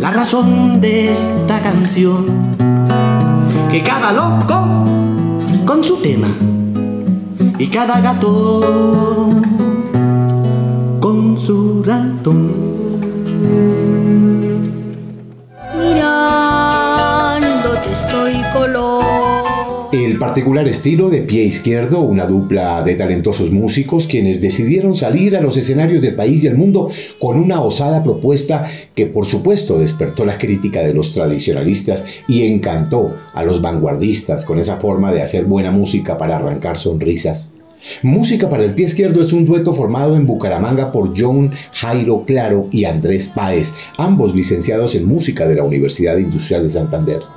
la 0.00 0.10
razón 0.10 0.80
de 0.80 1.12
esta 1.12 1.60
canción. 1.60 2.26
Que 3.70 3.82
cada 3.82 4.12
loco 4.12 4.84
con 5.66 5.82
su 5.82 5.96
tema 5.96 6.28
y 7.58 7.66
cada 7.66 8.00
gato 8.00 9.30
con 11.00 11.38
su 11.38 11.82
ratón. 11.84 12.52
El 19.92 20.18
particular 20.18 20.66
estilo 20.66 21.08
de 21.08 21.22
Pie 21.22 21.44
Izquierdo, 21.44 22.00
una 22.00 22.26
dupla 22.26 22.82
de 22.82 22.94
talentosos 22.94 23.50
músicos 23.50 24.06
quienes 24.06 24.40
decidieron 24.40 24.94
salir 24.94 25.36
a 25.36 25.40
los 25.40 25.56
escenarios 25.56 26.02
del 26.02 26.14
país 26.14 26.42
y 26.42 26.46
el 26.46 26.56
mundo 26.56 26.90
con 27.20 27.38
una 27.38 27.60
osada 27.60 28.02
propuesta 28.02 28.66
que 28.94 29.06
por 29.06 29.26
supuesto 29.26 29.78
despertó 29.78 30.24
la 30.24 30.38
crítica 30.38 30.80
de 30.80 30.94
los 30.94 31.12
tradicionalistas 31.12 32.06
y 32.28 32.42
encantó 32.46 33.16
a 33.34 33.44
los 33.44 33.62
vanguardistas 33.62 34.44
con 34.44 34.58
esa 34.58 34.76
forma 34.76 35.12
de 35.12 35.22
hacer 35.22 35.44
buena 35.44 35.70
música 35.70 36.18
para 36.18 36.36
arrancar 36.36 36.78
sonrisas. 36.78 37.54
Música 38.02 38.48
para 38.48 38.64
el 38.64 38.74
pie 38.74 38.86
izquierdo 38.86 39.22
es 39.22 39.32
un 39.32 39.46
dueto 39.46 39.72
formado 39.72 40.16
en 40.16 40.26
Bucaramanga 40.26 40.92
por 40.92 41.12
John 41.16 41.52
Jairo 41.72 42.24
Claro 42.26 42.68
y 42.70 42.84
Andrés 42.84 43.32
Páez, 43.34 43.74
ambos 43.98 44.34
licenciados 44.34 44.94
en 44.94 45.06
música 45.06 45.46
de 45.46 45.56
la 45.56 45.64
Universidad 45.64 46.16
Industrial 46.16 46.62
de 46.62 46.70
Santander. 46.70 47.35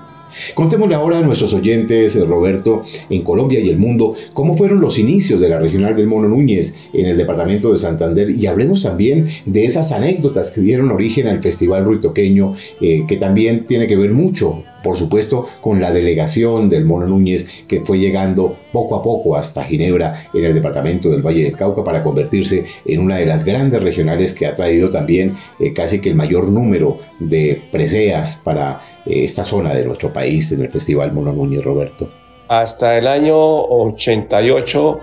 Contémosle 0.53 0.95
ahora 0.95 1.19
a 1.19 1.21
nuestros 1.21 1.53
oyentes, 1.53 2.15
eh, 2.15 2.25
Roberto, 2.25 2.83
en 3.09 3.21
Colombia 3.23 3.59
y 3.59 3.69
el 3.69 3.77
mundo, 3.77 4.15
cómo 4.33 4.55
fueron 4.55 4.81
los 4.81 4.99
inicios 4.99 5.39
de 5.39 5.49
la 5.49 5.59
regional 5.59 5.95
del 5.95 6.07
Mono 6.07 6.27
Núñez 6.27 6.75
en 6.93 7.07
el 7.07 7.17
departamento 7.17 7.71
de 7.71 7.79
Santander 7.79 8.29
y 8.29 8.47
hablemos 8.47 8.83
también 8.83 9.27
de 9.45 9.65
esas 9.65 9.91
anécdotas 9.91 10.51
que 10.51 10.61
dieron 10.61 10.91
origen 10.91 11.27
al 11.27 11.41
Festival 11.41 11.85
Ruitoqueño, 11.85 12.53
eh, 12.81 13.05
que 13.07 13.17
también 13.17 13.65
tiene 13.65 13.87
que 13.87 13.95
ver 13.95 14.11
mucho, 14.11 14.63
por 14.83 14.97
supuesto, 14.97 15.47
con 15.61 15.79
la 15.79 15.91
delegación 15.91 16.69
del 16.69 16.85
Mono 16.85 17.07
Núñez 17.07 17.49
que 17.67 17.81
fue 17.81 17.99
llegando 17.99 18.55
poco 18.71 18.95
a 18.95 19.03
poco 19.03 19.35
hasta 19.35 19.63
Ginebra 19.63 20.27
en 20.33 20.45
el 20.45 20.53
departamento 20.53 21.09
del 21.09 21.21
Valle 21.21 21.43
del 21.43 21.55
Cauca 21.55 21.83
para 21.83 22.03
convertirse 22.03 22.65
en 22.85 22.99
una 22.99 23.17
de 23.17 23.25
las 23.25 23.43
grandes 23.43 23.81
regionales 23.81 24.33
que 24.33 24.45
ha 24.45 24.55
traído 24.55 24.89
también 24.89 25.35
eh, 25.59 25.73
casi 25.73 25.99
que 25.99 26.09
el 26.09 26.15
mayor 26.15 26.49
número 26.49 26.99
de 27.19 27.61
preseas 27.71 28.41
para 28.43 28.81
esta 29.09 29.43
zona 29.43 29.73
de 29.73 29.85
nuestro 29.85 30.13
país 30.13 30.51
en 30.51 30.61
el 30.61 30.71
Festival 30.71 31.11
Mono 31.11 31.33
Núñez, 31.33 31.63
Roberto. 31.63 32.09
Hasta 32.47 32.97
el 32.97 33.07
año 33.07 33.37
88 33.37 34.99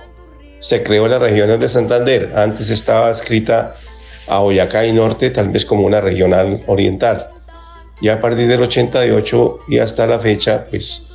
se 0.59 0.83
creó 0.83 1.07
la 1.09 1.19
región 1.19 1.59
de 1.59 1.69
Santander. 1.69 2.33
Antes 2.35 2.71
estaba 2.71 3.11
escrita 3.11 3.75
a 4.29 4.39
Boyacá 4.39 4.87
y 4.87 4.93
Norte, 4.93 5.31
tal 5.31 5.51
vez 5.51 5.65
como 5.65 5.87
una 5.87 6.01
regional 6.01 6.61
oriental. 6.67 7.29
Y 8.01 8.09
a 8.09 8.21
partir 8.21 8.47
del 8.49 8.63
88 8.63 9.59
y 9.69 9.79
hasta 9.79 10.07
la 10.07 10.19
fecha, 10.19 10.65
pues 10.69 11.07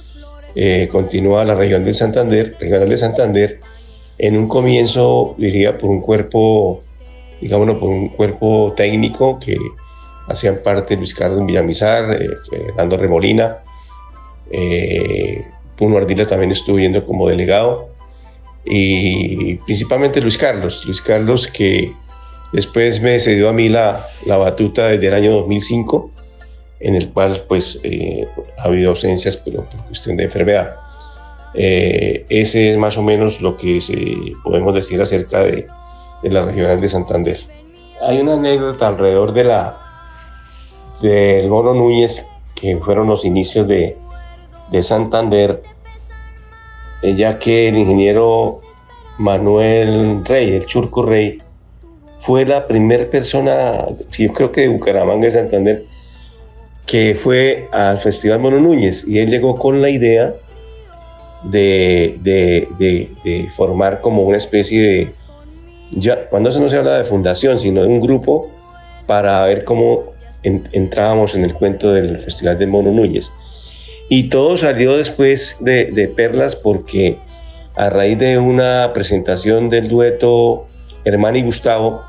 eh, 0.56 0.88
continúa 0.92 1.46
la 1.46 1.56
región 1.56 1.84
de 1.84 1.94
Santander, 1.94 2.56
regional 2.60 2.90
de 2.90 2.98
Santander, 2.98 3.60
en 4.18 4.38
un 4.38 4.48
comienzo, 4.48 5.36
diría, 5.38 5.78
por 5.78 5.90
un 5.90 6.02
cuerpo, 6.02 6.82
digámoslo, 7.40 7.80
por 7.80 7.90
un 7.90 8.10
cuerpo 8.10 8.74
técnico 8.76 9.40
que 9.40 9.58
hacían 10.32 10.60
parte 10.64 10.96
Luis 10.96 11.14
Carlos 11.14 11.46
Villamizar, 11.46 12.22
eh, 12.22 12.30
Fernando 12.50 12.98
Remolina, 12.98 13.60
eh, 14.50 15.46
Puno 15.76 15.98
Ardila 15.98 16.26
también 16.26 16.52
estuvo 16.52 16.80
yendo 16.80 17.06
como 17.06 17.28
delegado, 17.28 17.90
y 18.66 19.56
principalmente 19.56 20.22
Luis 20.22 20.38
Carlos, 20.38 20.84
Luis 20.86 21.02
Carlos 21.02 21.48
que 21.48 21.92
después 22.54 23.02
me 23.02 23.20
cedió 23.20 23.50
a 23.50 23.54
mí 23.54 23.70
la, 23.70 24.06
la 24.26 24.38
batuta 24.38 24.88
desde 24.88 25.08
el 25.08 25.14
año 25.14 25.32
2005, 25.32 26.12
en 26.80 26.96
el 26.96 27.10
cual 27.10 27.44
pues 27.48 27.80
eh, 27.84 28.28
ha 28.58 28.64
habido 28.64 28.92
ausencias, 28.92 29.38
pero 29.38 29.64
por 29.66 29.86
cuestión 29.88 30.18
de 30.18 30.26
enfermedad. 30.26 30.76
Eh, 31.54 32.26
ese 32.30 32.72
es 32.72 32.78
más 32.78 32.98
o 32.98 33.04
menos 33.04 33.42
lo 33.42 33.58
que 33.58 33.82
se, 33.82 33.96
podemos 34.44 34.74
decir 34.74 35.02
acerca 35.02 35.44
de, 35.44 35.68
de 36.24 36.30
la 36.30 36.44
regional 36.44 36.80
de 36.80 36.88
Santander. 36.88 37.38
Hay 38.02 38.20
una 38.20 38.34
anécdota 38.34 38.88
alrededor 38.88 39.34
de 39.34 39.44
la, 39.44 39.78
del 41.02 41.48
Mono 41.50 41.74
Núñez, 41.74 42.26
que 42.56 42.78
fueron 42.78 43.08
los 43.08 43.26
inicios 43.26 43.68
de, 43.68 43.96
de 44.72 44.84
Santander, 44.84 45.62
eh, 47.02 47.16
ya 47.16 47.40
que 47.40 47.70
el 47.70 47.78
ingeniero 47.78 48.62
Manuel 49.18 50.24
Rey, 50.26 50.52
el 50.52 50.66
Churco 50.66 51.04
Rey, 51.04 51.40
fue 52.20 52.46
la 52.46 52.68
primera 52.68 53.06
persona, 53.10 53.88
yo 54.12 54.32
creo 54.32 54.52
que 54.52 54.62
de 54.62 54.68
Bucaramanga 54.68 55.26
de 55.26 55.32
Santander, 55.32 55.86
que 56.86 57.16
fue 57.16 57.68
al 57.72 58.00
Festival 58.00 58.40
Mono 58.40 58.60
Núñez 58.60 59.06
y 59.08 59.20
él 59.20 59.30
llegó 59.30 59.56
con 59.56 59.82
la 59.82 59.90
idea 59.90 60.34
de, 61.44 62.20
de, 62.22 63.10
de, 63.24 63.50
formar 63.56 64.02
como 64.02 64.24
una 64.24 64.38
especie 64.38 64.82
de, 64.82 65.12
ya, 65.92 66.26
cuando 66.26 66.52
se 66.52 66.60
no 66.60 66.70
se 66.70 66.78
habla 66.78 66.98
de 66.98 67.04
fundación, 67.04 67.58
sino 67.58 67.82
de 67.82 67.88
un 67.88 68.02
grupo 68.02 68.50
para 69.08 69.46
ver 69.46 69.64
cómo 69.64 70.04
en, 70.44 70.68
entrábamos 70.72 71.36
en 71.36 71.44
el 71.44 71.54
cuento 71.54 71.92
del 71.94 72.20
Festival 72.20 72.58
de 72.58 72.68
Mono 72.68 72.92
Núñez. 72.92 73.32
Y 74.10 74.30
todo 74.30 74.58
salió 74.58 74.98
después 74.98 75.56
de, 75.62 76.12
Perlas 76.16 76.56
porque 76.56 77.18
a 77.76 77.90
raíz 77.90 78.20
de 78.20 78.38
una 78.38 78.92
presentación 78.94 79.70
del 79.70 79.88
dueto 79.88 80.68
Hermano 81.06 81.38
y 81.38 81.44
Gustavo, 81.44 82.02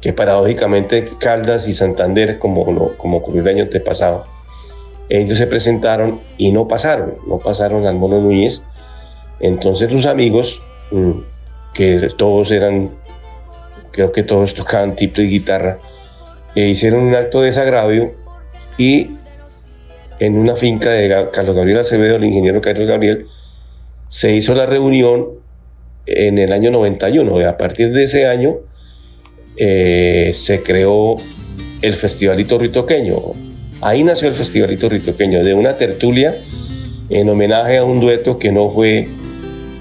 que 0.00 0.12
paradójicamente 0.12 1.10
Caldas 1.18 1.66
y 1.66 1.72
Santander, 1.72 2.38
como, 2.38 2.92
como 2.96 3.16
ocurrió 3.16 3.42
el 3.42 3.48
año 3.48 3.64
antepasado, 3.64 4.24
ellos 5.08 5.38
se 5.38 5.46
presentaron 5.46 6.20
y 6.36 6.52
no 6.52 6.68
pasaron, 6.68 7.14
no 7.26 7.38
pasaron 7.38 7.86
al 7.86 7.96
Mono 7.96 8.20
Núñez. 8.20 8.62
Entonces 9.40 9.92
los 9.92 10.06
amigos, 10.06 10.62
mm, 10.90 11.10
que 11.74 12.08
todos 12.16 12.50
eran, 12.50 12.90
creo 13.90 14.12
que 14.12 14.22
todos 14.22 14.54
tocaban 14.54 14.96
tiple 14.96 15.24
y 15.24 15.30
guitarra, 15.30 15.78
e 16.56 16.68
hicieron 16.68 17.04
un 17.04 17.14
acto 17.14 17.40
de 17.40 17.46
desagravio 17.46 18.14
y 18.78 19.10
en 20.18 20.36
una 20.36 20.56
finca 20.56 20.90
de 20.90 21.28
Carlos 21.32 21.54
Gabriel 21.54 21.80
Acevedo, 21.80 22.16
el 22.16 22.24
ingeniero 22.24 22.60
Carlos 22.60 22.88
Gabriel, 22.88 23.26
se 24.08 24.34
hizo 24.34 24.54
la 24.54 24.66
reunión 24.66 25.26
en 26.06 26.38
el 26.38 26.52
año 26.52 26.70
91. 26.70 27.40
Y 27.40 27.44
a 27.44 27.58
partir 27.58 27.92
de 27.92 28.04
ese 28.04 28.26
año 28.26 28.56
eh, 29.56 30.32
se 30.34 30.62
creó 30.62 31.16
el 31.82 31.94
Festivalito 31.94 32.58
Ritoqueño. 32.58 33.16
Ahí 33.82 34.02
nació 34.02 34.28
el 34.28 34.34
Festivalito 34.34 34.88
Ritoqueño, 34.88 35.44
de 35.44 35.52
una 35.52 35.74
tertulia 35.76 36.34
en 37.10 37.28
homenaje 37.28 37.76
a 37.76 37.84
un 37.84 38.00
dueto 38.00 38.38
que 38.38 38.50
no 38.50 38.70
fue 38.70 39.08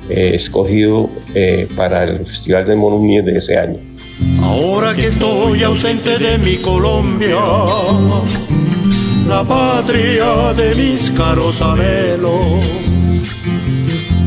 eh, 0.09 0.31
escogido 0.33 1.09
eh, 1.33 1.67
para 1.77 2.03
el 2.03 2.25
Festival 2.25 2.65
de 2.65 2.75
Núñez 2.75 3.25
de 3.25 3.37
ese 3.37 3.57
año. 3.57 3.94
Ahora 4.41 4.95
que 4.95 5.07
estoy 5.07 5.63
ausente 5.63 6.17
de 6.17 6.37
mi 6.37 6.57
Colombia, 6.57 7.41
la 9.27 9.43
patria 9.43 10.53
de 10.53 10.75
mis 10.75 11.11
caros 11.11 11.61
anhelos, 11.61 12.63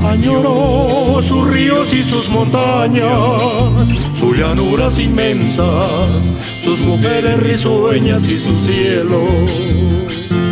añoro 0.04 1.22
sus 1.22 1.48
ríos 1.48 1.92
y 1.94 2.02
sus 2.02 2.28
montañas, 2.28 3.88
sus 4.18 4.36
llanuras 4.36 4.98
inmensas, 4.98 6.22
sus 6.62 6.78
mujeres 6.80 7.38
risueñas 7.40 8.28
y 8.28 8.38
sus 8.38 8.58
cielos. 8.66 10.47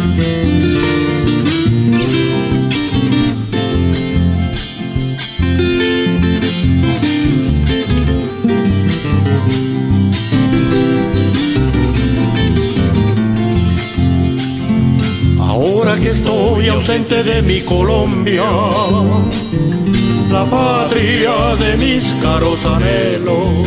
Ausente 16.69 17.23
de 17.23 17.43
mi 17.43 17.61
Colombia, 17.63 18.45
la 20.31 20.45
patria 20.45 21.57
de 21.59 21.77
mis 21.77 22.05
caros 22.23 22.65
anhelos. 22.67 23.67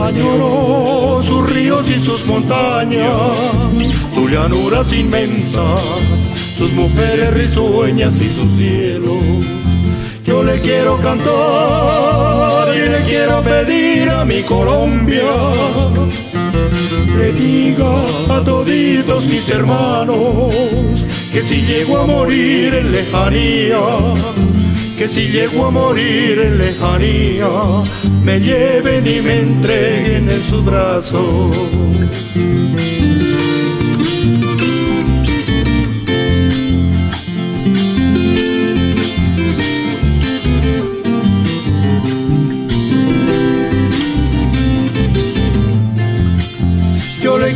Añoro 0.00 1.22
sus 1.22 1.52
ríos 1.52 1.88
y 1.88 1.98
sus 2.00 2.24
montañas, 2.26 3.36
sus 4.14 4.30
llanuras 4.30 4.92
inmensas, 4.92 5.82
sus 6.56 6.72
mujeres 6.72 7.32
risueñas 7.34 8.14
y 8.20 8.28
sus 8.30 8.50
cielos. 8.56 9.22
Yo 10.24 10.42
le 10.42 10.60
quiero 10.60 10.96
cantar 10.98 12.74
y 12.74 12.88
le 12.88 13.00
quiero 13.08 13.42
pedir 13.42 14.10
a 14.10 14.24
mi 14.24 14.42
Colombia 14.42 15.22
diga 17.32 18.04
a 18.28 18.44
toditos 18.44 19.24
mis 19.24 19.48
hermanos 19.48 20.54
que 21.32 21.42
si 21.42 21.62
llego 21.62 21.98
a 21.98 22.06
morir 22.06 22.74
en 22.74 22.92
lejanía, 22.92 23.78
que 24.96 25.08
si 25.08 25.28
llego 25.28 25.66
a 25.66 25.70
morir 25.70 26.38
en 26.38 26.58
lejanía, 26.58 27.48
me 28.22 28.38
lleven 28.38 29.04
y 29.06 29.20
me 29.20 29.40
entreguen 29.40 30.30
en 30.30 30.42
sus 30.42 30.64
brazos. 30.64 31.56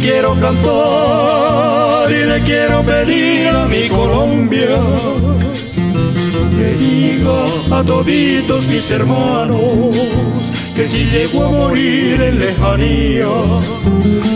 Quiero 0.01 0.35
cantar 0.41 2.11
y 2.11 2.25
le 2.25 2.41
quiero 2.41 2.83
pedir 2.83 3.49
a 3.49 3.67
mi 3.67 3.89
Colombia 3.89 4.79
le 6.59 6.75
diga 6.75 7.45
a 7.79 7.83
toditos 7.83 8.67
mis 8.67 8.91
hermanos 8.91 9.97
que 10.79 10.87
si 10.87 11.07
llego 11.07 11.45
a 11.45 11.51
morir 11.51 12.23
en 12.23 12.39
lejanía, 12.39 13.27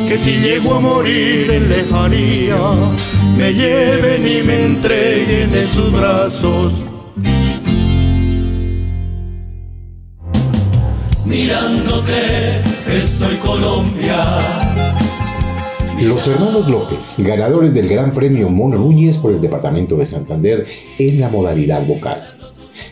que 0.08 0.18
si 0.18 0.40
llego 0.40 0.74
a 0.74 0.80
morir 0.80 1.48
en 1.52 1.68
lejanía, 1.68 2.56
me 3.36 3.54
lleven 3.54 4.26
y 4.26 4.42
me 4.42 4.64
entreguen 4.64 5.54
en 5.54 5.68
sus 5.68 5.92
brazos. 5.92 6.72
Mirándote 11.24 12.60
estoy 12.88 13.36
Colombia. 13.36 14.71
Los 16.02 16.26
hermanos 16.26 16.68
López, 16.68 17.14
ganadores 17.18 17.74
del 17.74 17.88
Gran 17.88 18.12
Premio 18.12 18.48
Mono 18.48 18.76
Núñez 18.76 19.18
por 19.18 19.32
el 19.32 19.40
Departamento 19.40 19.96
de 19.96 20.04
Santander 20.04 20.66
en 20.98 21.20
la 21.20 21.28
modalidad 21.28 21.86
vocal. 21.86 22.26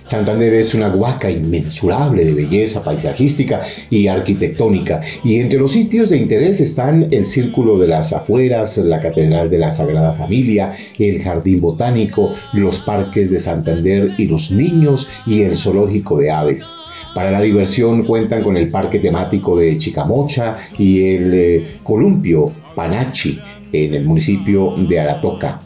Santander 0.05 0.55
es 0.55 0.77
una 0.77 0.95
huaca 0.95 1.29
inmensurable 1.29 2.25
de 2.25 2.35
belleza 2.35 2.85
paisajística 2.85 3.63
y 3.91 4.07
arquitectónica, 4.07 5.01
y 5.25 5.41
entre 5.41 5.59
los 5.59 5.73
sitios 5.73 6.09
de 6.09 6.19
interés 6.19 6.61
están 6.61 7.09
el 7.11 7.27
Círculo 7.27 7.79
de 7.79 7.89
las 7.89 8.13
Afueras, 8.13 8.79
la 8.79 9.01
Catedral 9.01 9.51
de 9.51 9.59
la 9.59 9.73
Sagrada 9.73 10.13
Familia, 10.13 10.77
el 10.97 11.21
Jardín 11.21 11.61
Botánico, 11.61 12.33
los 12.53 12.79
parques 12.79 13.33
de 13.33 13.41
Santander 13.41 14.13
y 14.19 14.27
los 14.27 14.53
niños 14.53 15.09
y 15.27 15.43
el 15.43 15.59
Zoológico 15.59 16.17
de 16.17 16.31
Aves. 16.31 16.65
Para 17.13 17.33
la 17.33 17.41
diversión 17.41 18.05
cuentan 18.05 18.45
con 18.45 18.57
el 18.57 18.71
parque 18.71 19.01
temático 19.01 19.59
de 19.59 19.77
Chicamocha 19.79 20.57
y 20.79 21.03
el 21.03 21.35
eh, 21.35 21.67
columpio 21.83 22.53
Panachi 22.75 23.39
en 23.73 23.95
el 23.95 24.05
municipio 24.05 24.75
de 24.77 25.01
Aratoca. 25.01 25.61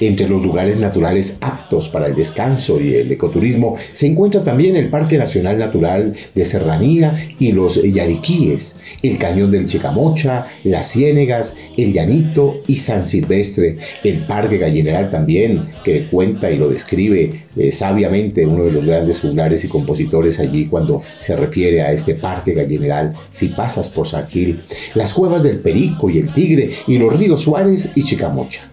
Entre 0.00 0.28
los 0.28 0.42
lugares 0.42 0.78
naturales 0.78 1.38
aptos 1.40 1.88
para 1.88 2.06
el 2.06 2.14
descanso 2.14 2.80
y 2.80 2.94
el 2.94 3.10
ecoturismo 3.12 3.76
se 3.92 4.06
encuentra 4.06 4.42
también 4.42 4.76
el 4.76 4.88
Parque 4.88 5.18
Nacional 5.18 5.58
Natural 5.58 6.14
de 6.34 6.44
Serranía 6.44 7.34
y 7.38 7.52
los 7.52 7.82
Yariquíes, 7.82 8.80
el 9.02 9.18
Cañón 9.18 9.50
del 9.50 9.66
Chicamocha, 9.66 10.46
las 10.64 10.90
Ciénegas, 10.90 11.56
el 11.76 11.92
Llanito 11.92 12.60
y 12.66 12.76
San 12.76 13.06
Silvestre, 13.06 13.78
el 14.04 14.26
Parque 14.26 14.58
Gallineral 14.58 15.08
también, 15.08 15.62
que 15.84 16.08
cuenta 16.08 16.50
y 16.50 16.58
lo 16.58 16.68
describe 16.68 17.44
eh, 17.56 17.72
sabiamente 17.72 18.46
uno 18.46 18.64
de 18.64 18.72
los 18.72 18.86
grandes 18.86 19.20
juglares 19.20 19.64
y 19.64 19.68
compositores 19.68 20.40
allí 20.40 20.66
cuando 20.66 21.02
se 21.18 21.36
refiere 21.36 21.82
a 21.82 21.92
este 21.92 22.14
Parque 22.14 22.54
Gallineral, 22.54 23.14
si 23.32 23.48
pasas 23.48 23.90
por 23.90 24.06
San 24.06 24.26
Gil, 24.28 24.62
las 24.94 25.12
cuevas 25.12 25.42
del 25.42 25.58
Perico 25.58 26.10
y 26.10 26.18
el 26.18 26.32
Tigre 26.32 26.70
y 26.86 26.98
los 26.98 27.16
ríos 27.16 27.40
Suárez 27.42 27.90
y 27.94 28.04
Chicamocha. 28.04 28.69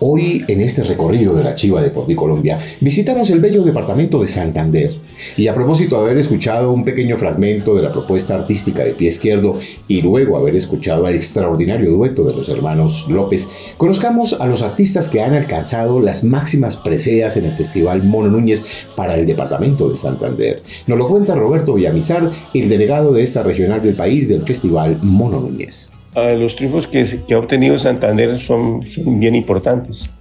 Hoy, 0.00 0.44
en 0.48 0.60
este 0.60 0.82
recorrido 0.84 1.34
de 1.34 1.44
la 1.44 1.54
Chiva 1.54 1.82
de 1.82 2.16
Colombia, 2.16 2.58
visitamos 2.80 3.30
el 3.30 3.40
bello 3.40 3.62
departamento 3.62 4.20
de 4.20 4.26
Santander. 4.26 4.90
Y 5.36 5.46
a 5.48 5.54
propósito 5.54 5.98
de 5.98 6.06
haber 6.06 6.18
escuchado 6.18 6.72
un 6.72 6.84
pequeño 6.84 7.16
fragmento 7.16 7.74
de 7.74 7.82
la 7.82 7.92
propuesta 7.92 8.34
artística 8.34 8.84
de 8.84 8.94
pie 8.94 9.08
izquierdo 9.08 9.58
y 9.88 10.02
luego 10.02 10.36
haber 10.36 10.56
escuchado 10.56 11.06
al 11.06 11.14
extraordinario 11.14 11.92
dueto 11.92 12.24
de 12.24 12.34
los 12.34 12.48
hermanos 12.48 13.06
López, 13.08 13.50
conozcamos 13.76 14.40
a 14.40 14.46
los 14.46 14.62
artistas 14.62 15.08
que 15.08 15.22
han 15.22 15.34
alcanzado 15.34 16.00
las 16.00 16.24
máximas 16.24 16.76
preseas 16.76 17.36
en 17.36 17.44
el 17.44 17.56
Festival 17.56 18.02
Mono 18.02 18.30
Núñez 18.30 18.64
para 18.96 19.16
el 19.16 19.26
departamento 19.26 19.88
de 19.88 19.96
Santander. 19.96 20.62
Nos 20.86 20.98
lo 20.98 21.08
cuenta 21.08 21.34
Roberto 21.34 21.74
Villamizar, 21.74 22.30
el 22.54 22.68
delegado 22.68 23.12
de 23.12 23.22
esta 23.22 23.42
regional 23.42 23.82
del 23.82 23.96
país 23.96 24.28
del 24.28 24.42
Festival 24.42 24.98
Mono 25.02 25.40
Núñez. 25.40 25.92
Ah, 26.14 26.30
los 26.32 26.56
triunfos 26.56 26.86
que, 26.86 27.24
ha 27.32 27.38
obtenido 27.38 27.78
Santander 27.78 28.38
son, 28.38 28.84
bien 29.18 29.34
importantes, 29.34 30.12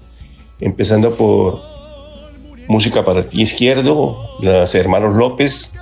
empezando 0.61 1.13
por 1.15 1.59
música 2.69 3.03
para 3.03 3.19
el 3.19 3.25
pie 3.25 3.43
izquierdo, 3.43 4.17
los 4.39 4.73
hermanos 4.73 5.15
López, 5.15 5.73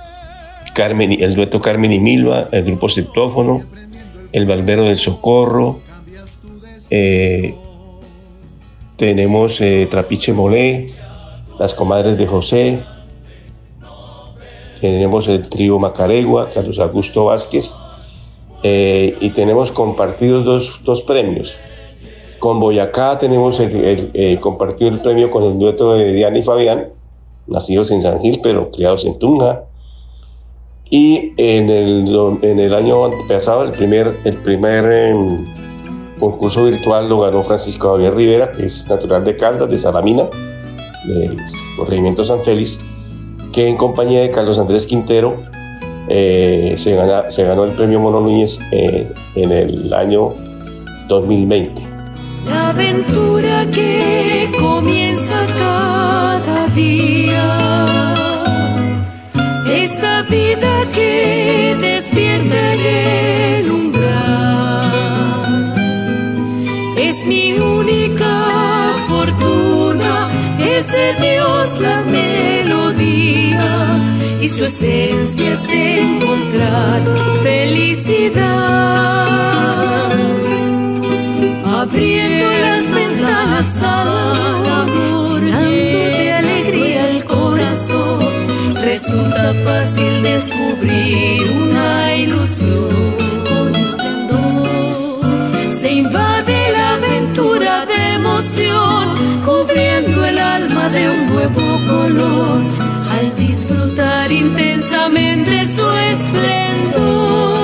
Carmen, 0.74 1.12
el 1.22 1.36
dueto 1.36 1.60
Carmen 1.60 1.92
y 1.92 2.00
Milva, 2.00 2.48
el 2.50 2.64
grupo 2.64 2.88
Septófono, 2.88 3.62
el 4.32 4.46
Barbero 4.46 4.82
del 4.82 4.98
Socorro, 4.98 5.80
eh, 6.90 7.54
tenemos 8.96 9.60
eh, 9.60 9.86
Trapiche 9.88 10.32
Molé, 10.32 10.86
las 11.60 11.72
comadres 11.72 12.18
de 12.18 12.26
José, 12.26 12.80
tenemos 14.80 15.28
el 15.28 15.48
trío 15.48 15.78
Macaregua, 15.78 16.50
Carlos 16.50 16.80
Augusto 16.80 17.26
Vázquez, 17.26 17.72
eh, 18.62 19.16
y 19.20 19.30
tenemos 19.30 19.72
compartidos 19.72 20.44
dos, 20.44 20.80
dos, 20.84 21.02
premios. 21.02 21.58
Con 22.38 22.60
Boyacá 22.60 23.18
tenemos 23.18 23.58
el, 23.60 23.74
el, 23.76 24.10
eh, 24.14 24.38
compartido 24.40 24.90
el 24.90 25.00
premio 25.00 25.30
con 25.30 25.44
el 25.44 25.58
dueto 25.58 25.94
de 25.94 26.12
Diana 26.12 26.38
y 26.38 26.42
Fabián, 26.42 26.88
nacidos 27.46 27.90
en 27.90 28.02
San 28.02 28.20
Gil, 28.20 28.40
pero 28.42 28.70
criados 28.70 29.04
en 29.04 29.18
Tunja. 29.18 29.64
Y 30.90 31.32
en 31.36 31.70
el, 31.70 32.38
en 32.42 32.58
el 32.58 32.74
año 32.74 33.10
pasado, 33.28 33.62
el 33.62 33.70
primer, 33.70 34.16
el 34.24 34.36
primer 34.38 34.84
eh, 34.90 35.14
concurso 36.18 36.64
virtual 36.64 37.08
lo 37.08 37.20
ganó 37.20 37.42
Francisco 37.42 37.92
Javier 37.92 38.14
Rivera, 38.14 38.52
que 38.52 38.66
es 38.66 38.88
natural 38.88 39.24
de 39.24 39.36
Caldas, 39.36 39.70
de 39.70 39.76
Salamina, 39.76 40.28
del 41.06 41.36
corregimiento 41.76 42.24
San 42.24 42.42
Félix, 42.42 42.78
que 43.52 43.68
en 43.68 43.76
compañía 43.76 44.20
de 44.20 44.30
Carlos 44.30 44.58
Andrés 44.58 44.86
Quintero 44.86 45.36
eh, 46.08 46.74
se, 46.76 46.94
gana, 46.94 47.30
se, 47.30 47.44
ganó 47.44 47.64
el 47.64 47.72
premio 47.72 48.00
Mono 48.00 48.20
Núñez 48.20 48.58
eh, 48.72 49.12
en 49.34 49.52
el 49.52 49.92
año 49.92 50.34
2020. 51.08 51.82
La 52.46 52.70
aventura 52.70 53.66
que 53.70 54.48
comienza 54.58 55.46
cada 55.58 56.66
día, 56.68 58.14
esta 59.68 60.22
vida 60.22 60.86
que 60.92 61.76
despierta 61.80 62.72
el 62.74 63.70
umbral, 63.70 64.92
es 66.96 67.26
mi 67.26 67.52
única 67.52 68.88
fortuna, 69.08 70.28
es 70.58 70.88
de 70.88 71.14
Dios 71.20 71.78
la 71.78 72.02
melodía 72.02 73.49
y 74.40 74.48
su 74.48 74.64
esencia 74.64 75.52
es 75.52 75.68
encontrar 75.68 77.02
felicidad. 77.42 78.50
Abriendo 81.64 82.46
las 82.50 82.90
ventanas 82.94 83.82
al 83.82 85.40
de 85.40 86.32
alegría 86.32 87.10
el 87.10 87.24
corazón, 87.24 88.20
resulta 88.82 89.54
fácil 89.64 90.22
descubrir 90.22 91.50
una 91.50 92.14
ilusión. 92.14 92.88
Se 95.80 95.92
invade 95.92 96.72
la 96.72 96.94
aventura 96.94 97.86
de 97.86 98.14
emoción, 98.14 99.14
cubriendo 99.44 100.24
el 100.24 100.38
alma 100.38 100.88
de 100.88 101.10
un 101.10 101.26
nuevo 101.26 101.78
color 101.88 102.60
al 103.10 103.36
disfrutar 103.36 103.79
intensamente 104.30 105.66
su 105.66 105.88
esplendor 106.12 107.60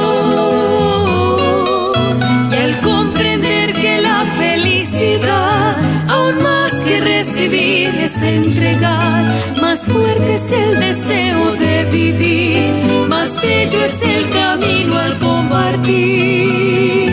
y 2.50 2.54
al 2.54 2.80
comprender 2.80 3.72
que 3.72 4.00
la 4.00 4.24
felicidad 4.36 5.76
aún 6.08 6.42
más 6.42 6.74
que 6.84 7.00
recibir 7.00 7.94
es 7.96 8.20
entregar, 8.20 9.24
más 9.60 9.86
fuerte 9.86 10.34
es 10.34 10.50
el 10.50 10.80
deseo 10.80 11.52
de 11.56 11.84
vivir, 11.84 13.06
más 13.08 13.40
bello 13.40 13.84
es 13.84 14.02
el 14.02 14.28
camino 14.30 14.98
al 14.98 15.18
compartir. 15.18 17.05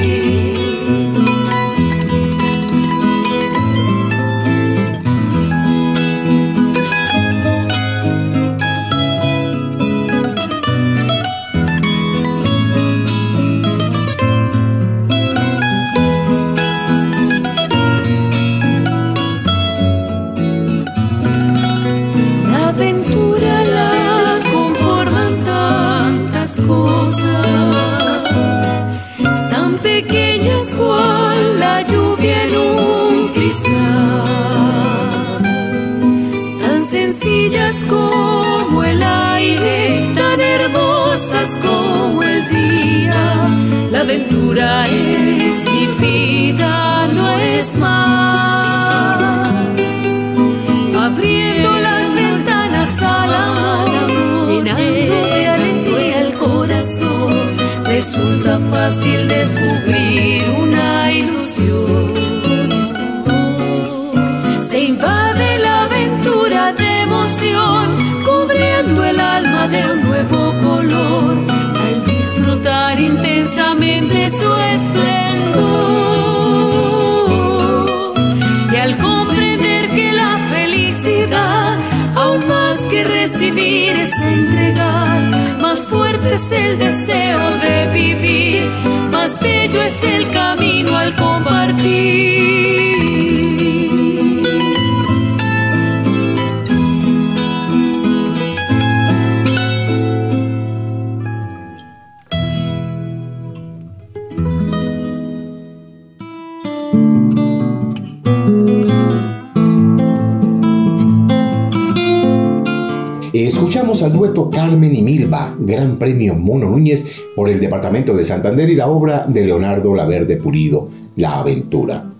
Premio 116.04 116.36
Mono 116.36 116.70
Núñez 116.70 117.16
por 117.34 117.50
el 117.50 117.62
Departamento 117.62 118.14
de 118.14 118.26
Santander 118.26 118.70
y 118.70 118.76
la 118.76 118.90
obra 118.90 119.26
de 119.26 119.46
Leonardo 119.46 119.96
Laverde 119.96 120.36
Pulido, 120.36 120.90
La 121.16 121.40
Aventura. 121.40 122.12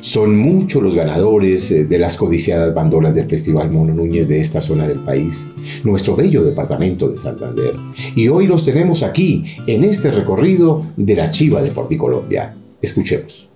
Son 0.00 0.34
muchos 0.34 0.82
los 0.82 0.94
ganadores 0.94 1.70
eh, 1.70 1.84
de 1.84 1.98
las 1.98 2.16
codiciadas 2.16 2.72
bandolas 2.72 3.14
del 3.14 3.28
Festival 3.28 3.70
Mono 3.70 3.92
Núñez 3.92 4.28
de 4.28 4.40
esta 4.40 4.62
zona 4.62 4.88
del 4.88 5.00
país, 5.00 5.50
nuestro 5.84 6.16
bello 6.16 6.42
departamento 6.42 7.10
de 7.10 7.18
Santander. 7.18 7.74
Y 8.16 8.28
hoy 8.28 8.46
los 8.46 8.64
tenemos 8.64 9.02
aquí, 9.02 9.44
en 9.66 9.84
este 9.84 10.10
recorrido 10.10 10.86
de 10.96 11.14
la 11.14 11.30
Chiva 11.30 11.60
de 11.60 11.72
Porticolombia. 11.72 12.56
Escuchemos. 12.80 13.50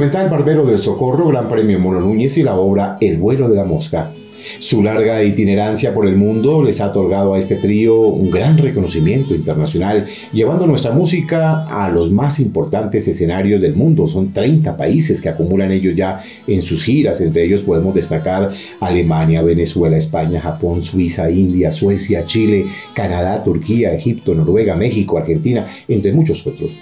Instrumental 0.00 0.30
Barbero 0.30 0.64
del 0.64 0.78
Socorro, 0.78 1.28
Gran 1.28 1.46
Premio 1.46 1.78
Mono 1.78 2.00
Núñez 2.00 2.38
y 2.38 2.42
la 2.42 2.54
obra 2.54 2.96
El 3.02 3.18
vuelo 3.18 3.50
de 3.50 3.56
la 3.56 3.66
mosca. 3.66 4.10
Su 4.58 4.82
larga 4.82 5.22
itinerancia 5.22 5.92
por 5.92 6.06
el 6.06 6.16
mundo 6.16 6.62
les 6.62 6.80
ha 6.80 6.86
otorgado 6.86 7.34
a 7.34 7.38
este 7.38 7.56
trío 7.56 8.00
un 8.00 8.30
gran 8.30 8.56
reconocimiento 8.56 9.34
internacional, 9.34 10.06
llevando 10.32 10.66
nuestra 10.66 10.92
música 10.92 11.66
a 11.66 11.90
los 11.90 12.10
más 12.10 12.40
importantes 12.40 13.08
escenarios 13.08 13.60
del 13.60 13.76
mundo. 13.76 14.08
Son 14.08 14.32
30 14.32 14.74
países 14.74 15.20
que 15.20 15.28
acumulan 15.28 15.70
ellos 15.70 15.94
ya 15.94 16.18
en 16.46 16.62
sus 16.62 16.82
giras, 16.82 17.20
entre 17.20 17.44
ellos 17.44 17.60
podemos 17.60 17.94
destacar 17.94 18.50
Alemania, 18.80 19.42
Venezuela, 19.42 19.98
España, 19.98 20.40
Japón, 20.40 20.80
Suiza, 20.80 21.30
India, 21.30 21.70
Suecia, 21.70 22.24
Chile, 22.24 22.64
Canadá, 22.94 23.44
Turquía, 23.44 23.92
Egipto, 23.92 24.34
Noruega, 24.34 24.76
México, 24.76 25.18
Argentina, 25.18 25.66
entre 25.88 26.14
muchos 26.14 26.46
otros. 26.46 26.78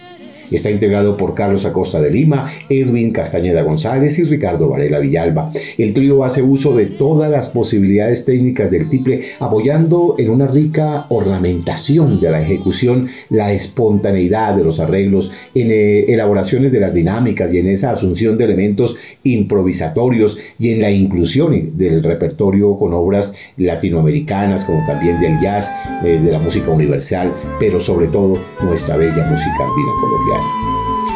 Está 0.50 0.70
integrado 0.70 1.16
por 1.16 1.34
Carlos 1.34 1.64
Acosta 1.64 2.00
de 2.00 2.10
Lima, 2.10 2.50
Edwin 2.68 3.10
Castañeda 3.10 3.62
González 3.62 4.18
y 4.18 4.24
Ricardo 4.24 4.68
Varela 4.68 4.98
Villalba. 4.98 5.52
El 5.76 5.92
trío 5.92 6.24
hace 6.24 6.42
uso 6.42 6.74
de 6.74 6.86
todas 6.86 7.30
las 7.30 7.48
posibilidades 7.48 8.24
técnicas 8.24 8.70
del 8.70 8.88
tiple, 8.88 9.24
apoyando 9.40 10.16
en 10.18 10.30
una 10.30 10.46
rica 10.46 11.06
ornamentación 11.08 12.20
de 12.20 12.30
la 12.30 12.40
ejecución, 12.40 13.08
la 13.30 13.52
espontaneidad 13.52 14.54
de 14.54 14.64
los 14.64 14.80
arreglos, 14.80 15.32
en 15.54 15.70
eh, 15.70 16.06
elaboraciones 16.08 16.72
de 16.72 16.80
las 16.80 16.94
dinámicas 16.94 17.52
y 17.52 17.58
en 17.58 17.68
esa 17.68 17.92
asunción 17.92 18.38
de 18.38 18.44
elementos 18.44 18.96
improvisatorios 19.24 20.38
y 20.58 20.70
en 20.70 20.80
la 20.80 20.90
inclusión 20.90 21.76
del 21.76 22.02
repertorio 22.02 22.78
con 22.78 22.94
obras 22.94 23.34
latinoamericanas, 23.56 24.64
como 24.64 24.84
también 24.86 25.20
del 25.20 25.38
jazz, 25.40 25.70
eh, 26.04 26.18
de 26.22 26.32
la 26.32 26.38
música 26.38 26.70
universal, 26.70 27.32
pero 27.60 27.80
sobre 27.80 28.06
todo 28.08 28.38
nuestra 28.62 28.96
bella 28.96 29.26
música 29.26 29.64
andina 29.64 29.92
colombiana. 30.00 30.37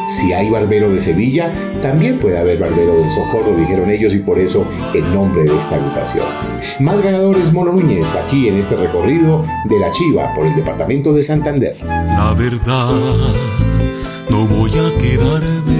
Si 0.09 0.33
hay 0.33 0.51
barbero 0.51 0.93
de 0.93 1.01
Sevilla, 1.01 1.51
también 1.83 2.19
puede 2.19 2.39
haber 2.39 2.59
barbero 2.59 3.01
del 3.01 3.11
Socorro, 3.11 3.57
dijeron 3.57 3.91
ellos, 3.91 4.15
y 4.15 4.19
por 4.19 4.39
eso 4.39 4.67
el 4.95 5.15
nombre 5.15 5.45
de 5.45 5.57
esta 5.57 5.77
agrupación. 5.77 6.27
Más 6.81 7.01
ganadores 7.01 7.53
Mono 7.53 7.73
Núñez, 7.73 8.15
aquí 8.15 8.49
en 8.49 8.57
este 8.57 8.77
recorrido 8.77 9.45
de 9.65 9.79
la 9.79 9.91
Chiva 9.93 10.35
por 10.35 10.47
el 10.47 10.55
departamento 10.55 11.13
de 11.13 11.23
Santander. 11.23 11.75
La 11.85 12.35
verdad, 12.35 12.91
no 14.29 14.47
voy 14.47 14.71
a 14.71 14.99
quedarme 14.99 15.73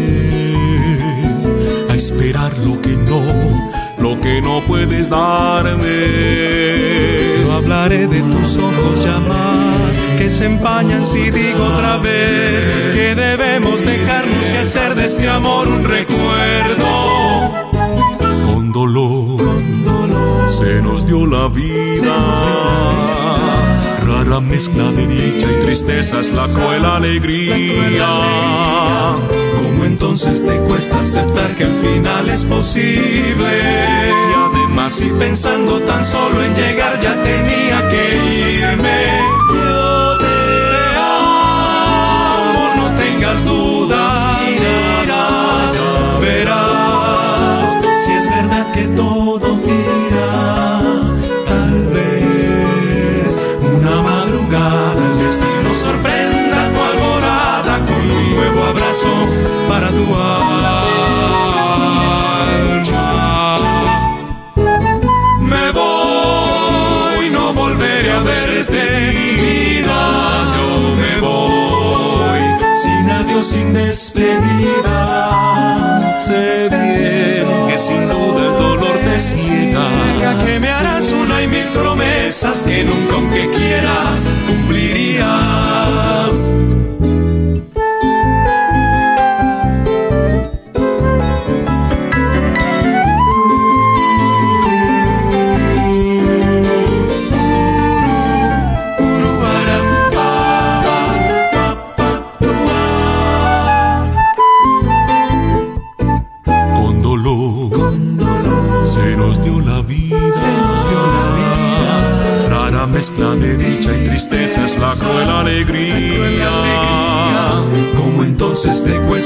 a 1.91 1.95
esperar 1.95 2.57
lo 2.59 2.81
que 2.81 2.97
no, 2.97 3.21
lo 3.99 4.21
que 4.21 4.41
no 4.41 4.61
puedes 4.67 5.11
darme. 5.11 5.83
No 7.45 7.53
hablaré 7.53 8.07
de 8.07 8.23
tus 8.23 8.57
ojos 8.59 9.05
ya 9.05 9.19
más, 9.21 9.99
que 10.19 10.31
se 10.31 10.47
empañan 10.47 11.05
si 11.05 11.31
digo 11.31 11.65
otra 11.65 11.99
vez 11.99 12.67
que 12.95 13.15
debemos 13.15 13.85
dejarnos 13.85 14.02
y 14.63 14.65
hacer 14.65 14.95
de 14.95 15.05
este 15.05 15.29
amor 15.29 15.67
un 15.67 15.85
recuerdo. 15.85 16.87
Con 18.47 18.73
dolor, 18.73 19.41
se 20.49 20.81
nos 20.83 21.05
dio 21.07 21.27
la 21.27 21.49
vida. 21.49 22.15
Rara 24.07 24.41
mezcla 24.41 24.93
de 24.93 25.07
dicha 25.07 25.47
y 25.51 25.65
tristeza 25.65 26.21
es 26.21 26.33
la 26.33 26.47
cruel 26.47 26.85
alegría. 26.85 28.07
¿Cómo 29.57 29.85
entonces 29.85 30.45
te 30.47 30.57
cuesta 30.59 31.01
aceptar 31.01 31.57
que 31.57 31.65
al 31.65 31.75
final 31.75 32.31
es 32.31 32.47
posible? 32.47 33.35
Y 33.35 34.33
además, 34.49 34.93
si 34.93 35.07
pensando 35.11 35.81
tan 35.81 36.05
solo 36.05 36.43
en 36.43 36.55
llegar 36.55 37.01
ya 37.01 37.21
tenía 37.23 37.89
que 37.89 38.17
irme. 38.61 39.21
Yo 39.55 40.19
te 40.19 40.97
amo, 42.39 42.75
no 42.77 42.91
tengas 42.97 43.45
duda. 43.45 43.72
Verás 46.23 47.69
si 47.99 48.13
es 48.13 48.27
verdad 48.31 48.71
que 48.73 48.85
todo 49.03 49.59
gira. 49.67 50.31
Tal 51.49 51.87
vez 51.97 53.37
una 53.75 53.95
madrugada 54.03 55.01
el 55.11 55.19
destino 55.25 55.75
sorprenda 55.75 56.71
tu 56.73 56.79
alborada 56.91 57.75
con 57.89 58.03
un 58.21 58.35
nuevo 58.37 58.61
abrazo 58.73 59.13
para 59.69 59.89
tu 59.89 60.05
alma. 60.15 60.85
Me 65.41 65.67
voy, 65.73 67.31
no 67.31 67.53
volveré 67.53 68.13
a 68.13 68.21
verte, 68.21 68.83
vida. 69.11 70.01
Yo 70.55 70.69
me 71.03 71.15
voy, 71.21 72.41
sin 72.81 73.11
adiós, 73.11 73.45
sin 73.45 73.75
despedida. 73.75 75.62
Sé 76.23 76.69
bien 76.69 77.67
que 77.67 77.77
sin 77.77 78.09
duda 78.09 78.47
el 78.47 78.53
dolor 78.57 78.97
te 79.05 79.19
ciega. 79.19 80.45
que 80.45 80.61
me 80.61 80.71
harás 80.71 81.11
una 81.11 81.43
y 81.43 81.49
mil 81.49 81.67
promesas 81.75 82.63
que 82.63 82.85
nunca 82.85 83.15
aunque 83.15 83.51
quieras 83.51 84.25
cumplirías. 84.47 86.62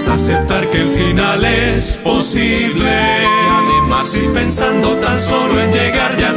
Aceptar 0.09 0.67
que 0.69 0.79
el 0.79 0.91
final 0.91 1.45
es 1.45 2.01
posible? 2.03 2.91
Además, 2.91 4.09
si 4.09 4.21
pensando 4.21 4.97
tan 4.97 5.19
solo 5.19 5.61
en 5.61 5.73
llegar 5.73 6.17
ya 6.17 6.36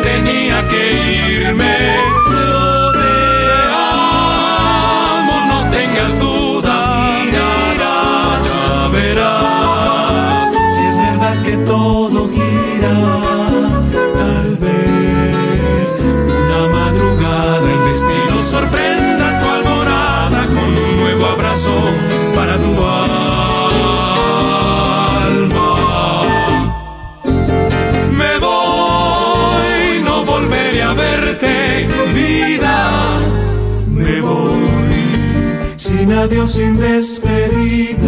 adiós, 36.24 36.52
sin 36.52 36.78
despedida. 36.80 38.00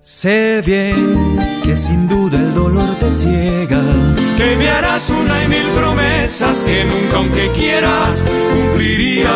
Sé 0.00 0.62
bien 0.64 1.38
que 1.64 1.76
sin 1.76 2.08
duda 2.08 2.38
el 2.38 2.54
dolor 2.54 2.88
te 2.98 3.12
ciega, 3.12 3.80
que 4.36 4.56
me 4.56 4.68
harás 4.70 5.10
una 5.10 5.44
y 5.44 5.48
mil 5.48 5.66
promesas 5.78 6.64
que 6.64 6.84
nunca 6.84 7.18
aunque 7.18 7.50
quieras 7.52 8.24
cumplirías. 8.52 9.28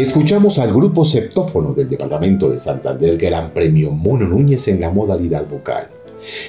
Escuchamos 0.00 0.58
al 0.58 0.74
grupo 0.74 1.06
Septófono 1.06 1.72
del 1.72 1.88
departamento 1.88 2.50
de 2.50 2.58
Santander 2.58 3.16
Gran 3.16 3.52
Premio 3.52 3.92
Mono 3.92 4.28
Núñez 4.28 4.68
en 4.68 4.78
la 4.78 4.90
modalidad 4.90 5.48
vocal. 5.48 5.88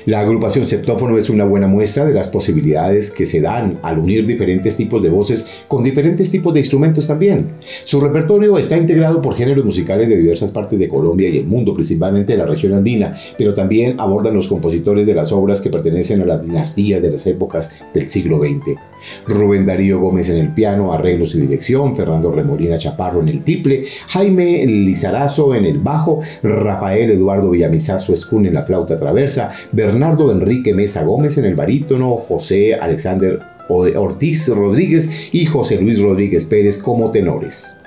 La 0.08 0.22
agrupación 0.22 0.66
septófono 0.66 1.18
es 1.18 1.30
una 1.30 1.44
buena 1.44 1.68
muestra 1.68 2.06
de 2.06 2.14
las 2.14 2.30
posibilidades 2.30 3.12
que 3.12 3.26
se 3.26 3.42
dan 3.42 3.78
al 3.82 4.00
unir 4.00 4.26
diferentes 4.26 4.78
tipos 4.78 5.04
de 5.04 5.10
voces 5.10 5.66
con 5.68 5.84
diferentes 5.84 6.32
tipos 6.32 6.54
de 6.54 6.62
instrumentos 6.62 7.08
también. 7.08 7.58
Su 7.84 8.00
repertorio 8.00 8.58
está 8.58 8.78
integrado 8.78 9.22
por 9.22 9.36
géneros 9.36 9.66
musicales 9.66 10.08
de 10.08 10.16
diversas 10.16 10.52
partes 10.52 10.80
de 10.80 10.88
Colombia 10.88 11.28
y 11.28 11.40
el 11.40 11.46
mundo, 11.46 11.74
principalmente 11.74 12.32
de 12.32 12.40
la 12.40 12.46
región 12.46 12.74
andina, 12.74 13.14
pero 13.38 13.54
también 13.54 14.00
abordan 14.00 14.34
los 14.34 14.48
compositores 14.48 15.06
de 15.06 15.14
las 15.14 15.34
obras 15.34 15.60
que 15.60 15.70
pertenecen 15.70 16.22
a 16.22 16.26
las 16.26 16.42
dinastías 16.42 17.02
de 17.02 17.12
las 17.12 17.28
épocas 17.28 17.84
del 17.94 18.10
siglo 18.10 18.40
XX. 18.40 18.80
Rubén 19.28 19.66
Darío 19.66 20.00
Gómez 20.00 20.30
en 20.30 20.38
el 20.38 20.54
piano, 20.54 20.94
arreglos 20.94 21.36
y 21.36 21.42
dirección, 21.42 21.96
Fernando 21.96 22.32
Remolina 22.32 22.78
Chaparro 22.78 23.22
en 23.22 23.28
el 23.28 23.44
tiple, 23.44 23.84
Jaime 24.08 24.66
Lizarazo 24.66 25.54
en 25.54 25.66
el 25.66 25.80
bajo, 25.80 26.22
Rafael 26.42 27.12
Eduardo 27.12 27.52
Villamizazo 27.52 28.14
Escún 28.14 28.46
en 28.46 28.56
la 28.56 28.64
flauta 28.64 28.98
traversa, 28.98 29.52
Bernardo 29.72 29.97
Enrique 30.32 30.74
Mesa 30.74 31.04
Gómez 31.04 31.38
en 31.38 31.46
el 31.46 31.56
barítono, 31.56 32.16
José 32.18 32.76
Alexander 32.76 33.40
Ortiz 33.70 34.48
Rodríguez 34.50 35.30
y 35.34 35.46
José 35.46 35.82
Luis 35.82 36.02
Rodríguez 36.02 36.46
Pérez 36.46 36.78
como 36.78 37.12
tenores. 37.12 37.80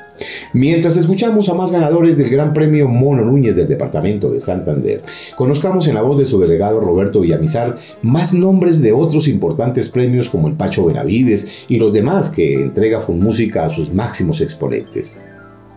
Mientras 0.53 0.97
escuchamos 0.97 1.49
a 1.49 1.55
más 1.55 1.73
ganadores 1.73 2.17
del 2.19 2.29
Gran 2.29 2.53
Premio 2.53 2.89
Mono 2.89 3.25
Núñez 3.25 3.57
del 3.57 3.69
Departamento 3.69 4.31
de 4.31 4.41
Santander, 4.41 5.03
conozcamos 5.37 5.89
en 5.89 5.95
la 5.95 6.03
voz 6.03 6.19
de 6.19 6.27
su 6.27 6.39
delegado 6.41 6.81
Roberto 6.81 7.21
Villamizar 7.21 7.79
más 8.03 8.35
nombres 8.35 8.83
de 8.83 8.93
otros 8.93 9.29
importantes 9.29 9.89
premios 9.89 10.29
como 10.29 10.49
el 10.49 10.55
Pacho 10.55 10.85
Benavides 10.85 11.65
y 11.69 11.79
los 11.79 11.93
demás 11.93 12.31
que 12.31 12.55
entrega 12.55 13.01
Música 13.09 13.65
a 13.65 13.71
sus 13.71 13.93
máximos 13.93 14.41
exponentes. 14.41 15.25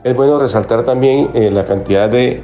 Es 0.03 0.15
bueno 0.15 0.37
resaltar 0.37 0.85
también 0.85 1.29
eh, 1.33 1.49
la 1.49 1.65
cantidad 1.65 2.09
de, 2.09 2.41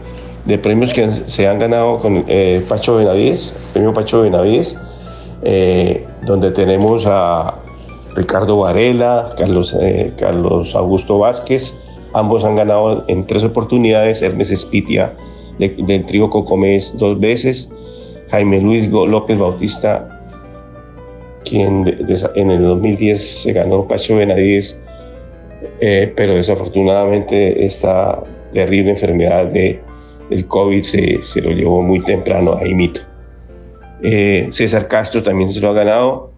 premios 0.62 0.94
que 0.94 1.10
se 1.10 1.48
han 1.48 1.60
ganado 1.60 2.00
con 2.00 2.26
eh, 2.28 2.64
Pacho 2.68 2.98
Benavides, 2.98 3.54
premio 3.74 3.94
Pacho 3.94 4.22
Benavides, 4.22 4.78
eh, 5.44 6.06
donde 6.26 6.52
tenemos 6.52 7.06
a 7.06 7.56
Ricardo 8.16 8.58
Varela, 8.58 9.34
Carlos, 9.38 9.76
Carlos 10.18 10.76
Augusto 10.76 11.20
Vázquez, 11.20 11.76
Ambos 12.14 12.44
han 12.44 12.56
ganado 12.56 13.04
en 13.08 13.26
tres 13.28 13.44
oportunidades, 13.44 14.22
Hermes 14.22 14.52
Espitia 14.52 15.14
del 15.60 16.06
trío 16.06 16.30
Cocomés 16.30 16.98
dos 16.98 17.20
veces, 17.20 17.70
Jaime 18.32 18.62
Luis 18.62 18.90
López 18.90 19.38
Bautista, 19.38 20.08
quien 21.44 21.86
en 22.36 22.52
el 22.52 22.64
2010 22.64 23.42
se 23.44 23.54
ganó 23.54 23.88
Pacho 23.88 24.16
Benavides, 24.16 24.82
eh, 25.82 26.12
pero 26.16 26.36
desafortunadamente 26.36 27.66
esta 27.66 28.24
terrible 28.54 28.92
enfermedad 28.92 29.48
de, 29.48 29.80
del 30.30 30.46
COVID 30.46 30.82
se, 30.82 31.22
se 31.22 31.42
lo 31.42 31.52
llevó 31.52 31.82
muy 31.82 32.02
temprano 32.02 32.56
a 32.56 32.68
Imito. 32.68 33.02
Eh, 34.02 34.48
César 34.52 34.88
Castro 34.88 35.22
también 35.22 35.52
se 35.52 35.60
lo 35.60 35.70
ha 35.70 35.74
ganado, 35.74 36.32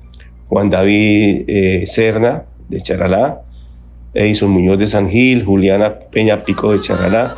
Juan 0.47 0.69
David 0.69 1.43
eh, 1.47 1.83
Serna 1.85 2.43
de 2.69 2.81
Charalá, 2.81 3.41
Edison 4.13 4.49
Muñoz 4.49 4.79
de 4.79 4.87
San 4.87 5.09
Gil, 5.09 5.45
Juliana 5.45 5.99
Peña 6.11 6.43
Pico 6.43 6.71
de 6.71 6.79
Charalá. 6.79 7.35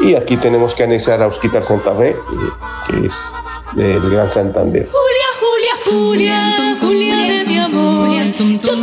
Y 0.00 0.14
aquí 0.14 0.36
tenemos 0.36 0.74
que 0.74 0.82
anexar 0.82 1.22
a 1.22 1.26
Osquitar 1.26 1.62
Santa 1.62 1.94
Fe, 1.94 2.10
eh, 2.10 2.16
que 2.88 3.06
es 3.06 3.32
del 3.76 4.10
Gran 4.10 4.28
Santander. 4.28 4.86
Julia, 4.86 5.28
Julia, 5.40 5.72
Julia, 5.84 6.76
Julia 6.80 7.16
de 7.16 7.44
mi 7.44 7.58
amor. 7.58 8.08
Yo 8.62 8.79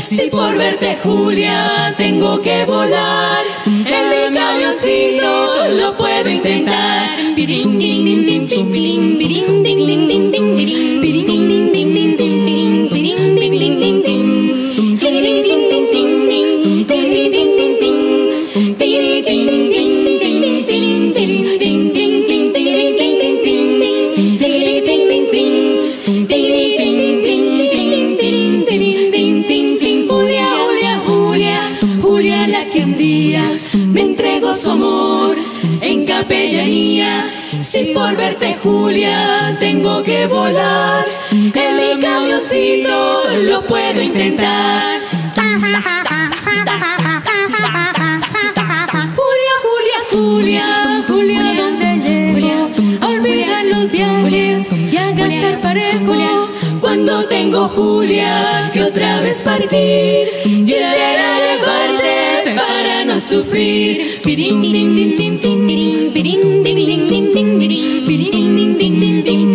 Si 0.00 0.30
por 0.30 0.56
verte 0.56 0.96
Julia 1.02 1.94
tengo 1.96 2.40
que 2.40 2.64
volar, 2.64 3.44
en 3.66 4.30
mi 4.32 4.38
camioncito 4.38 5.68
lo 5.70 5.96
puedo 5.96 6.28
intentar. 6.28 6.98
Si 37.62 37.92
por 37.92 38.16
verte 38.16 38.56
Julia 38.62 39.56
tengo 39.60 40.02
que 40.02 40.26
volar, 40.26 41.04
en 41.30 41.76
mi 41.76 42.00
camioncito 42.00 43.24
lo 43.42 43.62
puedo 43.66 44.00
intentar. 44.00 45.00
Julia, 49.16 49.54
Julia, 49.62 49.98
Julia, 50.10 51.04
Julia, 51.06 51.42
¿dónde 51.54 51.96
llego? 51.98 52.70
Olvidar 53.06 53.64
los 53.66 53.90
viajes 53.90 54.66
y 54.72 54.96
a 54.96 55.10
gastar 55.12 55.60
parejo. 55.60 56.48
Cuando 56.80 57.26
tengo 57.26 57.68
Julia, 57.68 58.70
que 58.72 58.82
otra 58.82 59.20
vez 59.20 59.42
partir, 59.42 60.26
quisiera 60.42 61.38
llevarte 61.38 62.07
a 63.18 63.20
sufrir. 63.20 64.20
Pirin, 64.22 64.60
din, 64.62 64.94
din, 64.94 65.16
din, 65.18 65.34
din, 65.42 65.66
din, 65.66 66.10
pirin, 66.14 66.62
din, 66.62 66.78
din, 66.86 67.08
din, 67.10 67.24
din, 67.34 67.58
din, 67.58 67.78
pirin, 68.06 68.54
din, 68.56 68.78
din, 68.78 68.94
din, 69.00 69.22
din. 69.26 69.47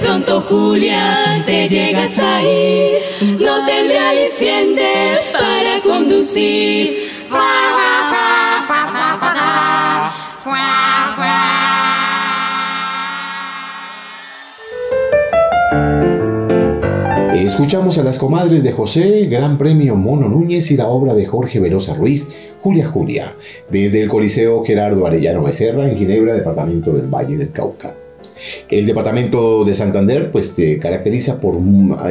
Pronto 0.00 0.40
Julia 0.48 1.42
te 1.46 1.68
llegas 1.68 2.18
a 2.18 2.42
ir, 2.42 2.98
no 3.38 3.66
tendré 3.66 3.98
aliciente 3.98 4.92
para 5.32 5.80
conducir. 5.82 7.10
Escuchamos 17.60 17.98
a 17.98 18.02
las 18.02 18.18
comadres 18.18 18.62
de 18.62 18.72
José, 18.72 19.26
Gran 19.26 19.58
Premio 19.58 19.94
Mono 19.94 20.28
Núñez 20.28 20.70
y 20.70 20.76
la 20.76 20.88
obra 20.88 21.14
de 21.14 21.26
Jorge 21.26 21.60
Velosa 21.60 21.94
Ruiz, 21.94 22.34
Julia 22.62 22.88
Julia, 22.88 23.34
desde 23.68 24.02
el 24.02 24.08
Coliseo 24.08 24.64
Gerardo 24.64 25.06
Arellano 25.06 25.42
Becerra 25.42 25.86
en 25.86 25.98
Ginebra, 25.98 26.34
departamento 26.34 26.92
del 26.92 27.06
Valle 27.06 27.36
del 27.36 27.50
Cauca. 27.50 27.92
El 28.68 28.86
departamento 28.86 29.64
de 29.64 29.74
Santander 29.74 30.30
pues 30.30 30.48
se 30.48 30.78
caracteriza 30.78 31.40
por 31.40 31.60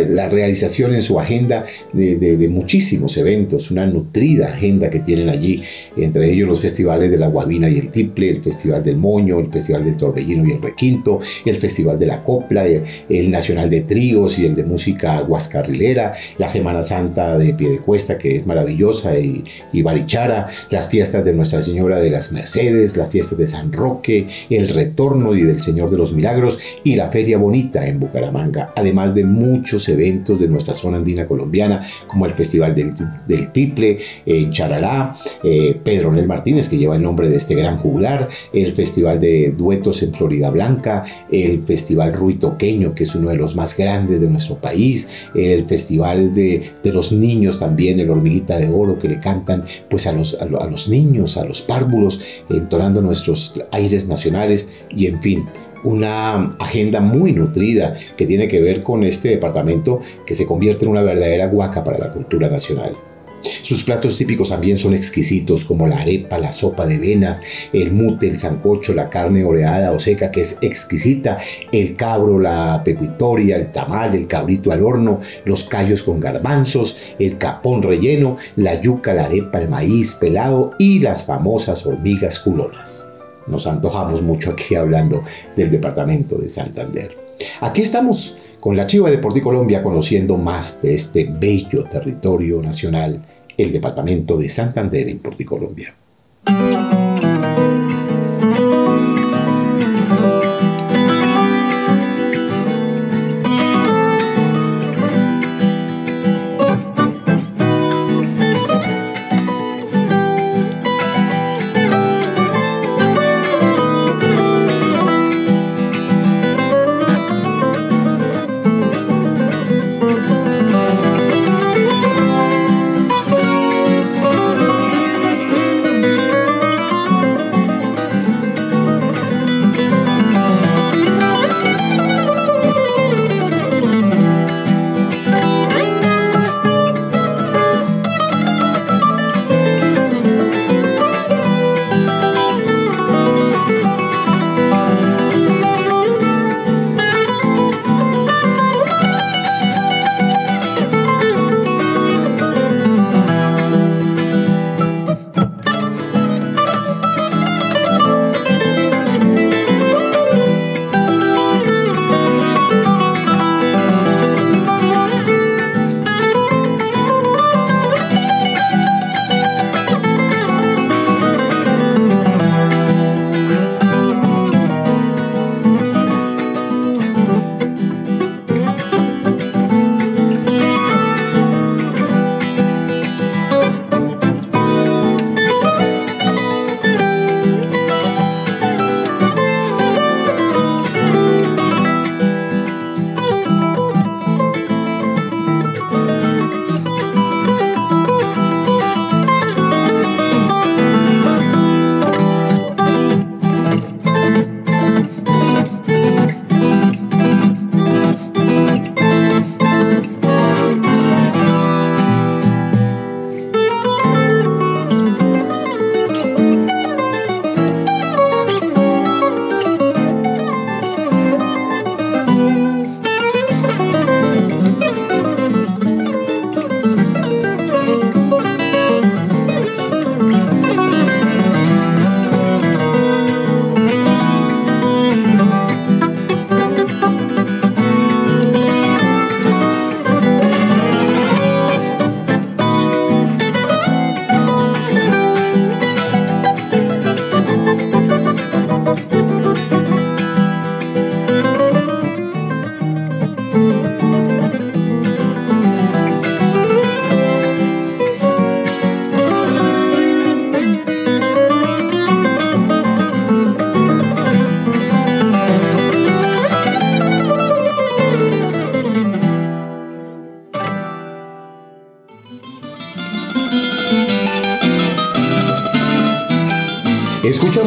la 0.09 0.30
realización 0.30 0.95
en 0.95 1.01
su 1.01 1.19
agenda 1.19 1.65
de, 1.93 2.47
muchísimos 2.49 3.17
eventos, 3.17 3.71
una 3.71 3.86
nutrida 3.86 4.47
agenda 4.47 4.89
que 4.89 4.99
tienen 4.99 5.30
allí, 5.30 5.61
entre 5.97 6.32
ellos 6.32 6.47
los 6.47 6.61
festivales 6.61 7.11
de 7.11 7.17
la 7.17 7.27
Guabina 7.27 7.69
y 7.69 7.77
el 7.77 7.89
Tiple, 7.89 8.30
el 8.30 8.43
Festival 8.43 8.84
del 8.84 8.97
Moño, 8.97 9.39
el 9.39 9.51
Festival 9.51 9.86
del 9.86 9.97
Torbellino 9.97 10.45
y 10.45 10.51
el 10.51 10.61
Requinto, 10.61 11.19
el 11.45 11.55
Festival 11.55 11.99
de 11.99 12.07
la 12.07 12.23
Copla, 12.23 12.65
el, 12.65 13.30
Nacional 13.30 13.69
de 13.69 13.82
Tríos 13.82 14.39
y 14.39 14.45
el 14.45 14.55
de 14.55 14.63
Música 14.63 15.21
Guascarrilera, 15.21 16.13
la 16.38 16.49
Semana 16.49 16.82
Santa 16.84 17.38
de 17.38 17.53
Piedecuesta 17.53 18.17
que 18.17 18.38
es 18.38 18.45
maravillosa 18.45 19.17
y, 19.17 19.43
y 19.71 19.82
Barichara, 19.82 20.47
las 20.69 20.89
fiestas 20.89 21.23
de 21.23 21.34
Nuestra 21.34 21.61
Señora 21.61 21.99
de 21.99 22.09
las 22.09 22.32
Mercedes, 22.32 22.97
las 22.97 23.09
fiestas 23.09 23.38
de 23.38 23.47
San 23.47 23.71
Roque, 23.71 24.27
el 24.49 24.69
Retorno 24.69 25.36
y 25.36 25.43
del 25.43 25.61
Señor 25.61 25.89
de 25.89 25.97
los 25.97 26.13
Milagros 26.20 26.59
y 26.84 26.95
la 26.95 27.09
Feria 27.09 27.38
Bonita 27.38 27.88
en 27.88 27.97
Bucaramanga, 27.97 28.74
además 28.76 29.15
de 29.15 29.24
muchos 29.24 29.88
eventos 29.88 30.38
de 30.38 30.49
nuestra 30.49 30.74
zona 30.74 30.97
andina 30.97 31.26
colombiana, 31.26 31.82
como 32.07 32.26
el 32.26 32.34
Festival 32.34 32.76
del, 32.76 32.93
del 33.26 33.51
Tiple 33.53 33.99
en 34.26 34.51
Charalá, 34.51 35.15
eh, 35.43 35.80
Pedro 35.82 36.11
Nel 36.11 36.28
Martínez, 36.28 36.67
que 36.67 36.78
lleva 36.78 36.97
el 36.97 37.03
nombre 37.03 37.30
de 37.30 37.38
este 37.38 37.55
gran 37.55 37.78
juglar, 37.78 38.28
el 38.51 38.74
Festival 38.74 39.22
de 39.22 39.51
Duetos 39.51 40.03
en 40.03 40.13
Florida 40.13 40.49
Blanca, 40.49 41.05
el 41.32 41.59
Festival 41.59 42.11
Ruitoqueño, 42.11 42.93
que 42.93 43.03
es 43.03 43.15
uno 43.15 43.30
de 43.30 43.38
los 43.38 43.55
más 43.55 43.78
grandes 43.78 44.20
de 44.20 44.30
nuestro 44.30 44.57
país, 44.57 45.30
el 45.36 45.65
Festival 45.67 46.34
de, 46.34 46.70
de 46.84 46.93
los 46.93 47.13
Niños 47.13 47.59
también, 47.59 47.99
el 48.01 48.09
Hormiguita 48.09 48.57
de 48.57 48.67
Oro, 48.67 48.99
que 48.99 49.07
le 49.07 49.20
cantan 49.20 49.63
pues 49.89 50.05
a 50.05 50.11
los, 50.11 50.38
a, 50.41 50.45
los 50.45 50.89
niños, 50.89 51.38
a 51.38 51.45
los 51.45 51.61
párvulos, 51.61 52.22
entonando 52.49 53.01
nuestros 53.01 53.59
aires 53.72 54.07
nacionales 54.07 54.70
y 54.89 55.07
en 55.07 55.22
fin, 55.22 55.45
una 55.84 56.55
agenda 56.59 56.99
muy 56.99 57.32
nutrida 57.32 57.95
que 58.17 58.25
tiene 58.25 58.47
que 58.47 58.61
ver 58.61 58.84
con 58.84 59.03
este 59.03 59.30
departamento 59.30 59.99
que 60.25 60.36
se 60.36 60.45
convierte 60.45 60.86
en 60.86 60.91
una 60.91 61.01
verdadera 61.01 61.47
guaca 61.47 61.84
para 61.84 61.97
la 61.97 62.11
cultura 62.11 62.49
nacional. 62.49 62.95
Sus 63.41 63.84
platos 63.84 64.17
típicos 64.17 64.49
también 64.49 64.77
son 64.77 64.93
exquisitos, 64.93 65.63
como 65.63 65.88
la 65.88 65.99
arepa, 65.99 66.38
la 66.38 66.51
sopa 66.51 66.86
de 66.86 66.97
venas, 66.97 67.41
el 67.71 67.91
mute, 67.91 68.27
el 68.27 68.39
sancocho, 68.39 68.93
la 68.93 69.09
carne 69.09 69.45
oreada 69.45 69.91
o 69.91 69.99
seca, 69.99 70.32
que 70.32 70.41
es 70.41 70.57
exquisita, 70.61 71.38
el 71.71 71.95
cabro, 71.95 72.39
la 72.39 72.82
pepitoria, 72.84 73.55
el 73.55 73.71
tamal, 73.71 74.13
el 74.13 74.27
cabrito 74.27 74.71
al 74.71 74.84
horno, 74.84 75.21
los 75.45 75.63
callos 75.65 76.03
con 76.03 76.19
garbanzos, 76.19 76.97
el 77.17 77.38
capón 77.38 77.82
relleno, 77.82 78.38
la 78.57 78.82
yuca, 78.82 79.13
la 79.13 79.25
arepa, 79.25 79.61
el 79.61 79.69
maíz 79.69 80.15
pelado 80.15 80.71
y 80.77 80.99
las 80.99 81.25
famosas 81.25 81.86
hormigas 81.86 82.39
culonas. 82.39 83.09
Nos 83.49 83.67
antojamos 83.67 84.21
mucho 84.21 84.51
aquí 84.51 84.75
hablando 84.75 85.23
del 85.55 85.71
departamento 85.71 86.37
de 86.37 86.49
Santander. 86.49 87.15
Aquí 87.61 87.81
estamos 87.81 88.37
con 88.59 88.75
la 88.75 88.85
Chiva 88.85 89.09
de 89.09 89.41
Colombia 89.41 89.81
conociendo 89.81 90.37
más 90.37 90.81
de 90.81 90.93
este 90.95 91.25
bello 91.29 91.85
territorio 91.85 92.61
nacional, 92.61 93.21
el 93.57 93.71
departamento 93.71 94.37
de 94.37 94.49
Santander 94.49 95.07
en 95.07 95.19
Porticolombia. 95.19 95.95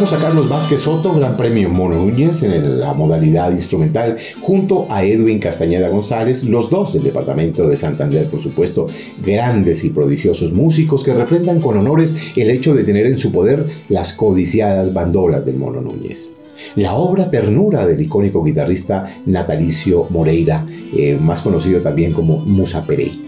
Escuchamos 0.03 0.25
a 0.25 0.29
Carlos 0.29 0.49
Vázquez 0.49 0.81
Soto, 0.81 1.15
Gran 1.15 1.37
Premio 1.37 1.69
Mono 1.69 1.95
Núñez 1.95 2.43
en 2.43 2.81
la 2.81 2.93
modalidad 2.93 3.53
instrumental, 3.53 4.17
junto 4.41 4.89
a 4.91 5.05
Edwin 5.05 5.39
Castañeda 5.39 5.91
González, 5.91 6.43
los 6.43 6.71
dos 6.71 6.93
del 6.93 7.05
departamento 7.05 7.69
de 7.69 7.77
Santander, 7.77 8.27
por 8.27 8.41
supuesto, 8.41 8.89
grandes 9.25 9.85
y 9.85 9.91
prodigiosos 9.91 10.53
músicos 10.53 11.05
que 11.05 11.15
refrendan 11.15 11.61
con 11.61 11.79
honores 11.79 12.17
el 12.35 12.51
hecho 12.51 12.75
de 12.75 12.83
tener 12.83 13.07
en 13.07 13.17
su 13.17 13.31
poder 13.31 13.65
las 13.89 14.15
codiciadas 14.15 14.93
bandolas 14.93 15.47
del 15.47 15.55
Mono 15.55 15.81
Núñez 15.81 16.31
la 16.77 16.95
obra 16.95 17.31
Ternura 17.31 17.87
del 17.87 18.01
icónico 18.01 18.43
guitarrista 18.43 19.19
Natalicio 19.27 20.07
Moreira, 20.11 20.65
eh, 20.97 21.19
más 21.21 21.43
conocido 21.43 21.81
también 21.81 22.13
como 22.13 22.39
Musa 22.39 22.87
Perey. 22.87 23.22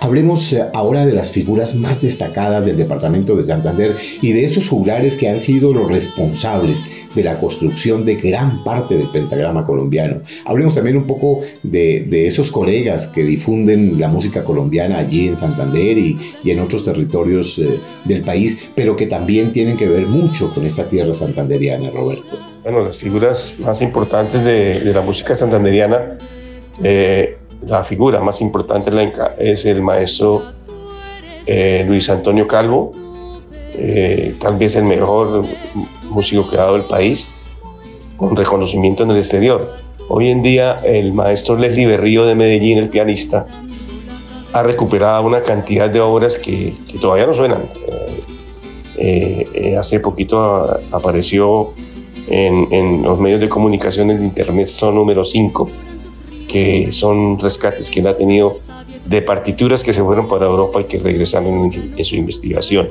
Hablemos 0.00 0.52
eh, 0.52 0.64
ahora 0.74 1.06
de 1.06 1.14
las 1.14 1.32
figuras 1.32 1.74
más 1.76 2.02
destacadas 2.02 2.64
del 2.66 2.76
departamento 2.76 3.36
de 3.36 3.42
Santander 3.42 3.96
y 4.20 4.32
de 4.32 4.44
esos 4.44 4.68
juglares 4.68 5.16
que 5.16 5.28
han 5.28 5.38
sido 5.38 5.72
los 5.72 5.90
responsables 5.90 6.84
de 7.14 7.22
la 7.22 7.38
construcción 7.38 8.04
de 8.04 8.16
gran 8.16 8.64
parte 8.64 8.96
del 8.96 9.08
pentagrama 9.08 9.64
colombiano. 9.64 10.20
Hablemos 10.44 10.74
también 10.74 10.96
un 10.96 11.06
poco 11.06 11.42
de, 11.62 12.26
esos 12.26 12.50
colegas 12.50 13.08
que 13.08 13.22
difunden 13.22 14.00
la 14.00 14.08
música 14.08 14.44
colombiana 14.44 14.98
allí 14.98 15.28
en 15.28 15.36
Santander 15.36 15.98
y, 15.98 16.18
en 16.44 16.60
otros 16.60 16.84
territorios 16.84 17.58
eh, 17.58 17.78
del 18.04 18.22
país, 18.22 18.68
pero 18.74 18.96
que 18.96 19.06
también 19.06 19.52
tienen 19.52 19.76
que 19.76 19.88
ver 19.88 20.06
mucho 20.06 20.52
con 20.52 20.64
esta 20.64 20.84
tierra 20.88 21.12
santanderiana, 21.12 21.90
Roberto. 21.90 22.38
Bueno, 22.62 22.80
las 22.80 22.96
figuras 22.96 23.54
más 23.58 23.80
importantes 23.82 24.44
de, 24.44 24.92
la 24.92 25.00
música 25.00 25.36
santanderiana 25.36 26.18
eh, 26.82 27.33
la 27.66 27.84
figura 27.84 28.20
más 28.20 28.40
importante 28.40 28.90
es 29.38 29.64
el 29.64 29.82
maestro 29.82 30.42
eh, 31.46 31.84
Luis 31.86 32.08
Antonio 32.08 32.46
Calvo, 32.46 32.92
eh, 33.72 34.34
tal 34.38 34.56
vez 34.56 34.76
el 34.76 34.84
mejor 34.84 35.44
músico 36.10 36.46
que 36.48 36.56
ha 36.56 36.60
dado 36.60 36.76
el 36.76 36.84
país, 36.84 37.28
con 38.16 38.36
reconocimiento 38.36 39.02
en 39.02 39.10
el 39.10 39.18
exterior. 39.18 39.70
Hoy 40.08 40.28
en 40.28 40.42
día 40.42 40.76
el 40.84 41.12
maestro 41.12 41.56
Leslie 41.56 41.86
Berrío 41.86 42.24
de 42.24 42.34
Medellín, 42.34 42.78
el 42.78 42.88
pianista, 42.88 43.46
ha 44.52 44.62
recuperado 44.62 45.26
una 45.26 45.42
cantidad 45.42 45.90
de 45.90 46.00
obras 46.00 46.38
que, 46.38 46.74
todavía 47.00 47.26
no 47.26 47.34
suenan. 47.34 47.68
Eh, 48.96 49.76
hace 49.76 49.98
poquito 49.98 50.78
apareció 50.92 51.74
en, 52.28 52.68
en 52.70 53.02
los 53.02 53.18
medios 53.18 53.40
de 53.40 53.48
comunicación 53.48 54.10
en 54.10 54.22
Internet 54.22 54.66
son 54.66 54.94
número 54.94 55.24
5, 55.24 55.68
que 56.54 56.92
son 56.92 57.36
rescates 57.40 57.90
que 57.90 57.98
él 57.98 58.06
ha 58.06 58.16
tenido 58.16 58.54
de 59.06 59.22
partituras 59.22 59.82
que 59.82 59.92
se 59.92 60.04
fueron 60.04 60.28
para 60.28 60.46
Europa 60.46 60.82
y 60.82 60.84
que 60.84 60.98
regresaron 60.98 61.64
en 61.64 61.94
en 61.96 62.04
su 62.04 62.14
investigación. 62.14 62.90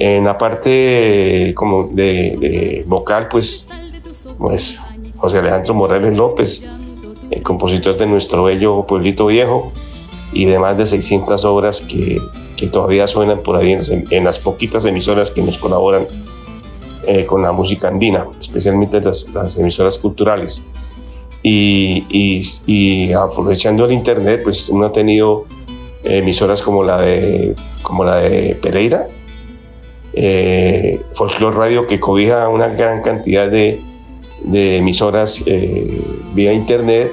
En 0.00 0.24
la 0.24 0.36
parte 0.36 1.52
como 1.54 1.86
de, 1.86 2.36
de 2.36 2.84
vocal, 2.88 3.28
pues, 3.30 3.68
pues 4.36 4.76
José 5.14 5.38
Alejandro 5.38 5.74
Morales 5.74 6.16
López, 6.16 6.66
el 7.30 7.44
compositor 7.44 7.96
de 7.96 8.06
nuestro 8.06 8.42
bello 8.42 8.84
Pueblito 8.88 9.26
Viejo, 9.26 9.70
y 10.32 10.46
de 10.46 10.58
más 10.58 10.76
de 10.76 10.84
600 10.84 11.44
obras 11.44 11.80
que, 11.80 12.20
que 12.56 12.66
todavía 12.66 13.06
suenan 13.06 13.44
por 13.44 13.54
ahí 13.54 13.72
en, 13.74 14.04
en, 14.10 14.24
las 14.24 14.40
poquitas 14.40 14.84
emisoras 14.84 15.30
que 15.30 15.42
nos 15.42 15.58
colaboran 15.58 16.08
eh, 17.06 17.24
con 17.24 17.40
la 17.40 17.52
música 17.52 17.86
andina, 17.86 18.26
especialmente 18.40 19.00
las, 19.00 19.28
las 19.32 19.56
emisoras 19.58 19.96
culturales. 19.96 20.64
Y, 21.46 22.06
y, 22.08 22.40
y, 22.66 23.12
aprovechando 23.12 23.84
el 23.84 23.92
internet, 23.92 24.40
pues 24.42 24.70
uno 24.70 24.86
ha 24.86 24.92
tenido 24.92 25.44
emisoras 26.02 26.62
como 26.62 26.82
la 26.82 27.00
de, 27.02 27.54
como 27.82 28.02
la 28.02 28.16
de 28.16 28.54
Pereira, 28.62 29.08
eh, 30.14 31.02
Folklore 31.12 31.56
Radio, 31.56 31.86
que 31.86 32.00
cobija 32.00 32.48
una 32.48 32.68
gran 32.68 33.02
cantidad 33.02 33.50
de, 33.50 33.82
de 34.44 34.78
emisoras 34.78 35.42
eh, 35.46 36.02
vía 36.32 36.52
internet 36.52 37.12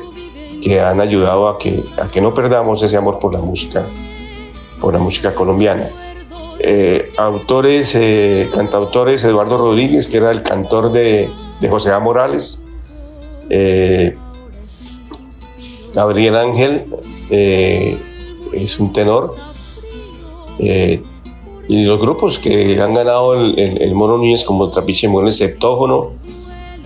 que 0.61 0.79
han 0.79 1.01
ayudado 1.01 1.47
a 1.47 1.57
que, 1.57 1.83
a 2.01 2.07
que 2.07 2.21
no 2.21 2.33
perdamos 2.33 2.81
ese 2.83 2.95
amor 2.95 3.19
por 3.19 3.33
la 3.33 3.41
música, 3.41 3.87
por 4.79 4.93
la 4.93 4.99
música 4.99 5.33
colombiana. 5.33 5.89
Eh, 6.59 7.11
autores, 7.17 7.95
eh, 7.95 8.47
cantautores, 8.53 9.23
Eduardo 9.23 9.57
Rodríguez, 9.57 10.07
que 10.07 10.17
era 10.17 10.29
el 10.29 10.43
cantor 10.43 10.91
de, 10.91 11.29
de 11.59 11.69
José 11.69 11.91
A. 11.91 11.99
Morales, 11.99 12.60
eh, 13.53 14.15
Gabriel 15.93 16.37
Ángel 16.37 16.85
eh, 17.29 17.97
es 18.53 18.79
un 18.79 18.93
tenor, 18.93 19.35
eh, 20.59 21.01
y 21.67 21.85
los 21.85 21.99
grupos 21.99 22.39
que 22.39 22.81
han 22.81 22.93
ganado 22.93 23.33
el, 23.33 23.57
el, 23.57 23.93
Mono 23.93 24.17
Núñez 24.17 24.43
como 24.43 24.69
Trapiche 24.69 25.07
el 25.07 25.31
Septófono, 25.31 26.11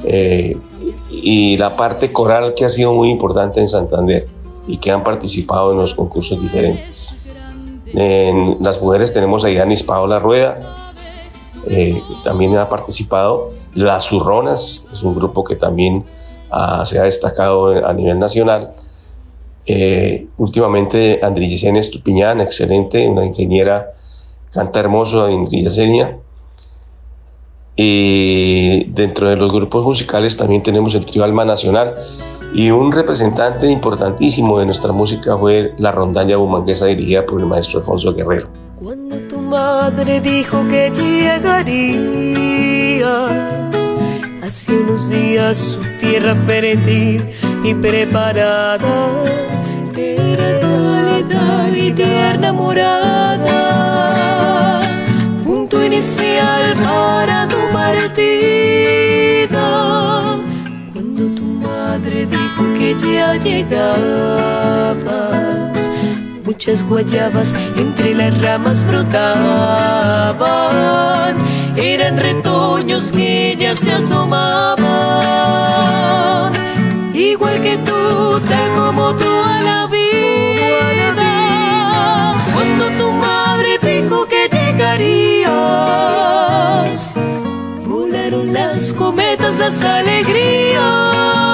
eh, 0.03 0.57
y 1.09 1.57
la 1.57 1.75
parte 1.75 2.11
coral 2.11 2.53
que 2.55 2.65
ha 2.65 2.69
sido 2.69 2.93
muy 2.93 3.09
importante 3.09 3.59
en 3.59 3.67
Santander 3.67 4.27
y 4.67 4.77
que 4.77 4.91
han 4.91 5.03
participado 5.03 5.71
en 5.71 5.77
los 5.77 5.93
concursos 5.93 6.41
diferentes. 6.41 7.25
En 7.93 8.57
las 8.61 8.81
mujeres 8.81 9.13
tenemos 9.13 9.45
a 9.45 9.49
Yanis 9.49 9.83
Paola 9.83 10.19
Rueda, 10.19 10.75
eh, 11.67 12.01
también 12.23 12.57
ha 12.57 12.69
participado. 12.69 13.49
Las 13.73 14.07
Zurronas, 14.07 14.85
es 14.91 15.03
un 15.03 15.15
grupo 15.15 15.43
que 15.43 15.55
también 15.55 16.03
se 16.85 16.99
ha 16.99 17.03
destacado 17.03 17.85
a 17.85 17.93
nivel 17.93 18.19
nacional. 18.19 18.73
Eh, 19.65 20.27
últimamente 20.37 21.19
Andrillesenia 21.23 21.79
Estupiñán, 21.79 22.39
excelente, 22.39 23.07
una 23.07 23.25
ingeniera, 23.25 23.93
canta 24.53 24.79
hermoso 24.79 25.25
Andrillesenia. 25.25 26.17
Y 27.75 28.85
dentro 28.85 29.29
de 29.29 29.35
los 29.35 29.51
grupos 29.51 29.83
musicales 29.83 30.37
también 30.37 30.63
tenemos 30.63 30.95
el 30.95 31.05
trío 31.05 31.25
Alma 31.25 31.43
Nacional 31.43 31.95
y 32.53 32.71
un 32.71 32.91
representante 32.91 33.69
importantísimo 33.69 34.59
de 34.59 34.65
nuestra 34.65 34.93
música 34.93 35.37
fue 35.37 35.73
la 35.77 35.91
rondalla 35.91 36.37
bumanguesa 36.37 36.85
dirigida 36.85 37.25
por 37.25 37.41
el 37.41 37.47
maestro 37.47 37.79
Alfonso 37.79 38.13
Guerrero. 38.13 38.47
Cuando 38.81 39.17
tu 39.27 39.39
madre 39.39 40.21
dijo 40.21 40.65
que 40.69 40.89
llegarías, 40.89 41.65
hace 44.41 44.71
unos 44.77 45.09
días 45.09 45.77
tierra 46.05 46.35
fértil 46.45 47.19
y 47.63 47.73
preparada. 47.73 49.23
Era 49.97 50.59
cálida 50.59 51.69
y 51.75 51.91
tierna 51.93 52.53
morada, 52.53 53.61
punto 55.43 55.83
inicial 55.83 56.75
para 56.83 57.47
tu 57.47 57.57
partida. 57.73 59.67
Cuando 60.93 61.23
tu 61.39 61.45
madre 61.67 62.27
dijo 62.27 62.63
que 62.77 62.89
ya 63.05 63.35
llegabas, 63.37 64.99
muchas 66.45 66.83
guayabas 66.87 67.55
entre 67.77 68.13
las 68.13 68.33
ramas 68.41 68.85
brotaban, 68.85 69.25
eran 71.77 72.17
retoños 72.17 73.11
que 73.11 73.55
ya 73.57 73.75
se 73.75 73.91
asomaban, 73.91 74.83
igual 77.13 77.61
que 77.61 77.77
tú, 77.77 78.41
tal 78.47 78.75
como 78.75 79.15
tú 79.15 79.25
a 79.25 79.61
la 79.61 79.87
vida. 79.87 81.23
Cuando 82.53 82.89
tu 82.97 83.11
madre 83.11 83.77
dijo 83.81 84.25
que 84.27 84.47
llegarías, 84.49 85.53
volaron 87.85 88.53
las 88.53 88.93
cometas, 88.93 89.55
las 89.57 89.83
alegrías. 89.83 91.44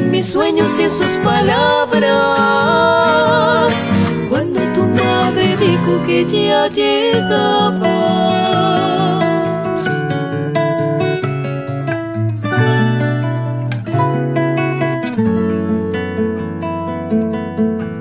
En 0.00 0.10
mis 0.10 0.26
sueños 0.26 0.78
y 0.78 0.82
en 0.84 0.90
sus 0.90 1.12
palabras. 1.18 2.00
Cuando 4.28 4.60
tu 4.72 4.84
madre 4.86 5.56
dijo 5.56 6.02
que 6.06 6.24
ya 6.26 6.68
llegabas. 6.68 7.90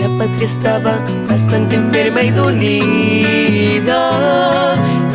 la 0.00 0.08
patria 0.18 0.44
estaba 0.44 0.94
bastante 1.28 1.76
enferma 1.76 2.22
y 2.22 2.30
dolida. 2.30 4.02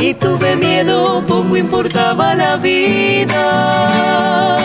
Y 0.02 0.14
tuve 0.16 0.56
miedo, 0.56 1.24
poco 1.28 1.56
importaba 1.56 2.34
la 2.34 2.58
vida. 2.58 4.58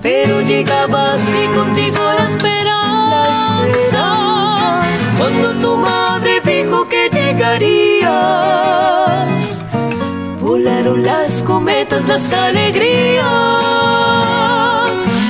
Pero 0.00 0.40
llegabas 0.40 1.20
y 1.20 1.46
contigo 1.54 1.98
la 2.18 2.24
esperanza. 2.30 4.06
Cuando 5.18 5.52
tu 5.60 5.76
madre 5.76 6.40
dijo 6.40 6.88
que 6.88 7.10
llegarías, 7.12 8.08
volaron 10.40 11.02
las 11.02 11.42
cometas, 11.42 12.08
las 12.08 12.32
alegrías. 12.32 13.20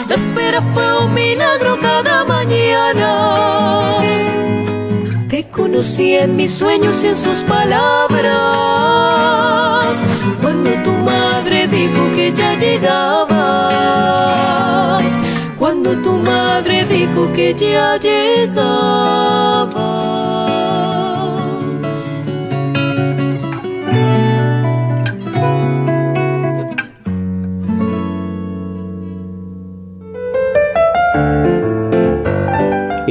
La 0.09 0.15
espera 0.15 0.63
fue 0.73 1.05
un 1.05 1.13
milagro 1.13 1.77
cada 1.81 2.25
mañana. 2.25 3.51
Conocí 5.81 6.13
en 6.15 6.37
mis 6.37 6.53
sueños 6.53 7.03
y 7.05 7.07
en 7.07 7.17
sus 7.17 7.39
palabras. 7.39 8.29
Cuando 10.43 10.71
tu 10.85 10.91
madre 10.93 11.67
dijo 11.69 12.13
que 12.15 12.35
ya 12.35 12.55
llegabas. 12.59 13.31
Cuando 15.59 15.97
tu 16.03 16.19
madre 16.19 16.85
dijo 16.85 17.33
que 17.33 17.55
ya 17.55 17.97
llegabas. 17.97 19.71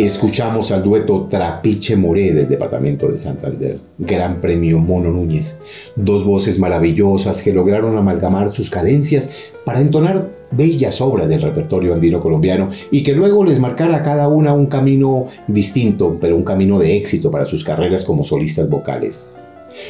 Escuchamos 0.09 0.71
al 0.71 0.81
dueto 0.81 1.27
Trapiche 1.29 1.95
Moré 1.95 2.33
del 2.33 2.49
departamento 2.49 3.07
de 3.09 3.19
Santander, 3.19 3.79
Gran 3.99 4.41
Premio 4.41 4.79
Mono 4.79 5.11
Núñez, 5.11 5.61
dos 5.95 6.25
voces 6.25 6.57
maravillosas 6.57 7.43
que 7.43 7.53
lograron 7.53 7.95
amalgamar 7.95 8.49
sus 8.49 8.71
cadencias 8.71 9.51
para 9.63 9.81
entonar 9.81 10.27
bellas 10.49 10.99
obras 10.99 11.29
del 11.29 11.43
repertorio 11.43 11.93
andino 11.93 12.19
colombiano 12.21 12.69
y 12.89 13.03
que 13.03 13.13
luego 13.13 13.43
les 13.43 13.59
marcara 13.59 13.97
a 13.97 14.01
cada 14.01 14.27
una 14.27 14.51
un 14.51 14.65
camino 14.65 15.27
distinto, 15.47 16.17
pero 16.19 16.35
un 16.35 16.43
camino 16.43 16.79
de 16.79 16.97
éxito 16.97 17.29
para 17.29 17.45
sus 17.45 17.63
carreras 17.63 18.03
como 18.03 18.23
solistas 18.23 18.67
vocales. 18.67 19.31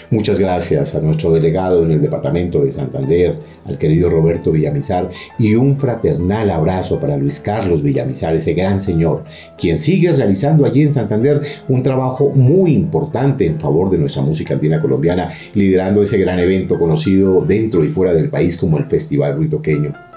Muchas 0.09 0.39
gracias 0.39 0.95
a 0.95 1.01
nuestro 1.01 1.31
delegado 1.31 1.83
en 1.83 1.91
el 1.91 2.01
departamento 2.01 2.61
de 2.61 2.71
Santander, 2.71 3.35
al 3.65 3.77
querido 3.77 4.09
Roberto 4.09 4.51
Villamizar, 4.51 5.09
y 5.37 5.55
un 5.55 5.77
fraternal 5.77 6.49
abrazo 6.49 6.99
para 6.99 7.17
Luis 7.17 7.39
Carlos 7.39 7.83
Villamizar, 7.83 8.35
ese 8.35 8.53
gran 8.53 8.79
señor, 8.79 9.23
quien 9.57 9.77
sigue 9.77 10.11
realizando 10.11 10.65
allí 10.65 10.83
en 10.83 10.93
Santander 10.93 11.41
un 11.67 11.83
trabajo 11.83 12.29
muy 12.29 12.73
importante 12.73 13.45
en 13.45 13.59
favor 13.59 13.89
de 13.89 13.97
nuestra 13.97 14.21
música 14.21 14.53
andina 14.53 14.81
colombiana, 14.81 15.31
liderando 15.53 16.01
ese 16.01 16.17
gran 16.17 16.39
evento 16.39 16.79
conocido 16.79 17.41
dentro 17.41 17.83
y 17.83 17.89
fuera 17.89 18.13
del 18.13 18.29
país 18.29 18.57
como 18.57 18.77
el 18.77 18.85
Festival 18.85 19.35
Ruitoqueño. 19.35 20.08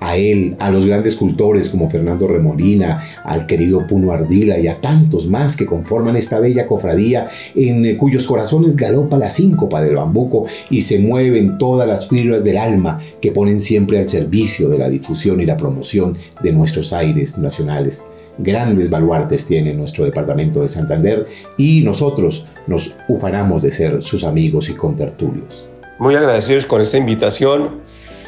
A 0.00 0.16
él, 0.16 0.56
a 0.58 0.70
los 0.70 0.86
grandes 0.86 1.16
cultores 1.16 1.70
como 1.70 1.90
Fernando 1.90 2.26
Remolina, 2.26 3.04
al 3.24 3.46
querido 3.46 3.86
Puno 3.86 4.12
Ardila 4.12 4.58
y 4.58 4.68
a 4.68 4.80
tantos 4.80 5.28
más 5.28 5.56
que 5.56 5.66
conforman 5.66 6.16
esta 6.16 6.40
bella 6.40 6.66
cofradía 6.66 7.28
en 7.54 7.96
cuyos 7.96 8.26
corazones 8.26 8.76
galopa 8.76 9.18
la 9.18 9.30
síncopa 9.30 9.82
del 9.82 9.96
bambuco 9.96 10.46
y 10.70 10.82
se 10.82 10.98
mueven 10.98 11.58
todas 11.58 11.88
las 11.88 12.08
fibras 12.08 12.44
del 12.44 12.58
alma 12.58 13.00
que 13.20 13.32
ponen 13.32 13.60
siempre 13.60 13.98
al 13.98 14.08
servicio 14.08 14.68
de 14.68 14.78
la 14.78 14.88
difusión 14.88 15.40
y 15.40 15.46
la 15.46 15.56
promoción 15.56 16.16
de 16.42 16.52
nuestros 16.52 16.92
aires 16.92 17.38
nacionales 17.38 18.04
grandes 18.42 18.90
baluartes 18.90 19.46
tiene 19.46 19.74
nuestro 19.74 20.04
departamento 20.04 20.62
de 20.62 20.68
Santander 20.68 21.26
y 21.56 21.82
nosotros 21.82 22.46
nos 22.66 22.96
ufanamos 23.08 23.62
de 23.62 23.70
ser 23.70 24.02
sus 24.02 24.24
amigos 24.24 24.70
y 24.70 24.74
contertulios. 24.74 25.68
Muy 25.98 26.14
agradecidos 26.14 26.66
con 26.66 26.80
esta 26.80 26.96
invitación. 26.96 27.80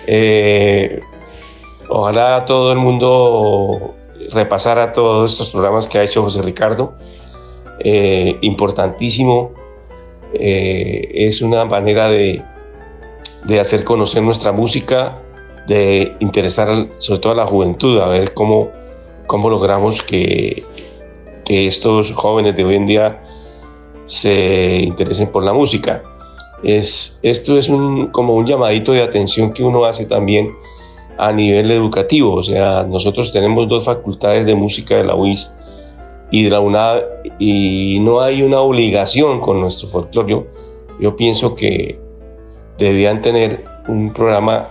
Eh, 0.06 1.00
ojalá 1.92 2.44
todo 2.44 2.72
el 2.72 2.78
mundo 2.78 3.94
repasara 4.30 4.92
todos 4.92 5.32
estos 5.32 5.50
programas 5.50 5.86
que 5.86 5.98
ha 5.98 6.04
hecho 6.04 6.22
José 6.22 6.42
Ricardo. 6.42 6.94
Eh, 7.80 8.38
importantísimo. 8.42 9.52
Eh, 10.34 11.10
es 11.14 11.42
una 11.42 11.64
manera 11.64 12.08
de, 12.08 12.42
de 13.44 13.60
hacer 13.60 13.84
conocer 13.84 14.22
nuestra 14.22 14.52
música, 14.52 15.18
de 15.66 16.16
interesar 16.20 16.88
sobre 16.98 17.20
todo 17.20 17.32
a 17.32 17.36
la 17.36 17.46
juventud, 17.46 18.00
a 18.00 18.06
ver 18.06 18.32
cómo 18.32 18.70
cómo 19.26 19.48
logramos 19.48 20.02
que, 20.02 20.62
que 21.46 21.66
estos 21.66 22.12
jóvenes 22.12 22.54
de 22.54 22.64
hoy 22.64 22.76
en 22.76 22.86
día 22.86 23.22
se 24.04 24.80
interesen 24.80 25.28
por 25.32 25.42
la 25.42 25.54
música. 25.54 26.02
Es, 26.62 27.18
esto 27.22 27.56
es 27.56 27.70
un, 27.70 28.08
como 28.08 28.34
un 28.34 28.46
llamadito 28.46 28.92
de 28.92 29.02
atención 29.02 29.52
que 29.52 29.64
uno 29.64 29.86
hace 29.86 30.04
también 30.04 30.50
a 31.18 31.32
nivel 31.32 31.70
educativo. 31.70 32.34
O 32.34 32.42
sea, 32.42 32.84
nosotros 32.84 33.32
tenemos 33.32 33.68
dos 33.68 33.84
facultades 33.84 34.46
de 34.46 34.54
música 34.54 34.96
de 34.96 35.04
la 35.04 35.14
UIS 35.14 35.52
y 36.30 36.44
de 36.44 36.50
la 36.50 36.60
UNAD 36.60 37.02
y 37.38 37.98
no 38.00 38.20
hay 38.20 38.42
una 38.42 38.60
obligación 38.60 39.40
con 39.40 39.60
nuestro 39.60 39.88
folclore. 39.88 40.46
Yo 41.00 41.16
pienso 41.16 41.54
que 41.54 41.98
debían 42.78 43.20
tener 43.22 43.64
un 43.88 44.12
programa 44.12 44.68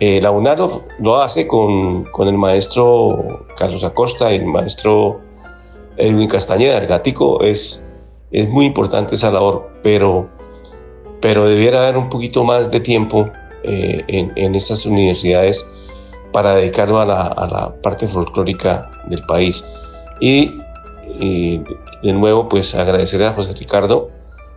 eh, 0.00 0.18
la 0.22 0.30
UNARO 0.30 0.82
lo 0.98 1.20
hace 1.20 1.46
con, 1.46 2.04
con, 2.04 2.26
el 2.26 2.38
maestro 2.38 3.44
Carlos 3.58 3.84
Acosta 3.84 4.32
y 4.32 4.36
el 4.36 4.46
maestro 4.46 5.20
Edwin 5.98 6.26
Castañeda. 6.26 6.78
El 6.78 6.86
gatico 6.86 7.42
es, 7.42 7.84
es 8.30 8.48
muy 8.48 8.64
importante 8.64 9.14
esa 9.14 9.30
labor, 9.30 9.70
pero, 9.82 10.26
pero 11.20 11.46
debiera 11.46 11.82
haber 11.82 11.98
un 11.98 12.08
poquito 12.08 12.44
más 12.44 12.70
de 12.70 12.80
tiempo 12.80 13.28
eh, 13.64 14.02
en, 14.08 14.32
en 14.36 14.54
estas 14.54 14.86
universidades 14.86 15.66
para 16.32 16.54
dedicarlo 16.54 17.00
a 17.00 17.06
la, 17.06 17.74
parte 17.82 18.06
folclórica 18.06 18.90
del 19.06 19.22
país. 19.26 19.64
Y, 20.20 20.60
y, 21.18 21.58
de 22.02 22.12
nuevo, 22.12 22.48
pues 22.48 22.74
agradecer 22.74 23.22
a 23.24 23.32
José 23.32 23.52
Ricardo 23.54 24.10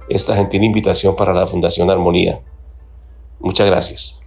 esta 0.10 0.36
gentil 0.36 0.64
invitación 0.64 1.16
para 1.16 1.34
la 1.34 1.48
Fundación 1.48 1.90
Armonía. 1.90 2.42
Muchas 3.40 3.68
gracias. 3.68 4.23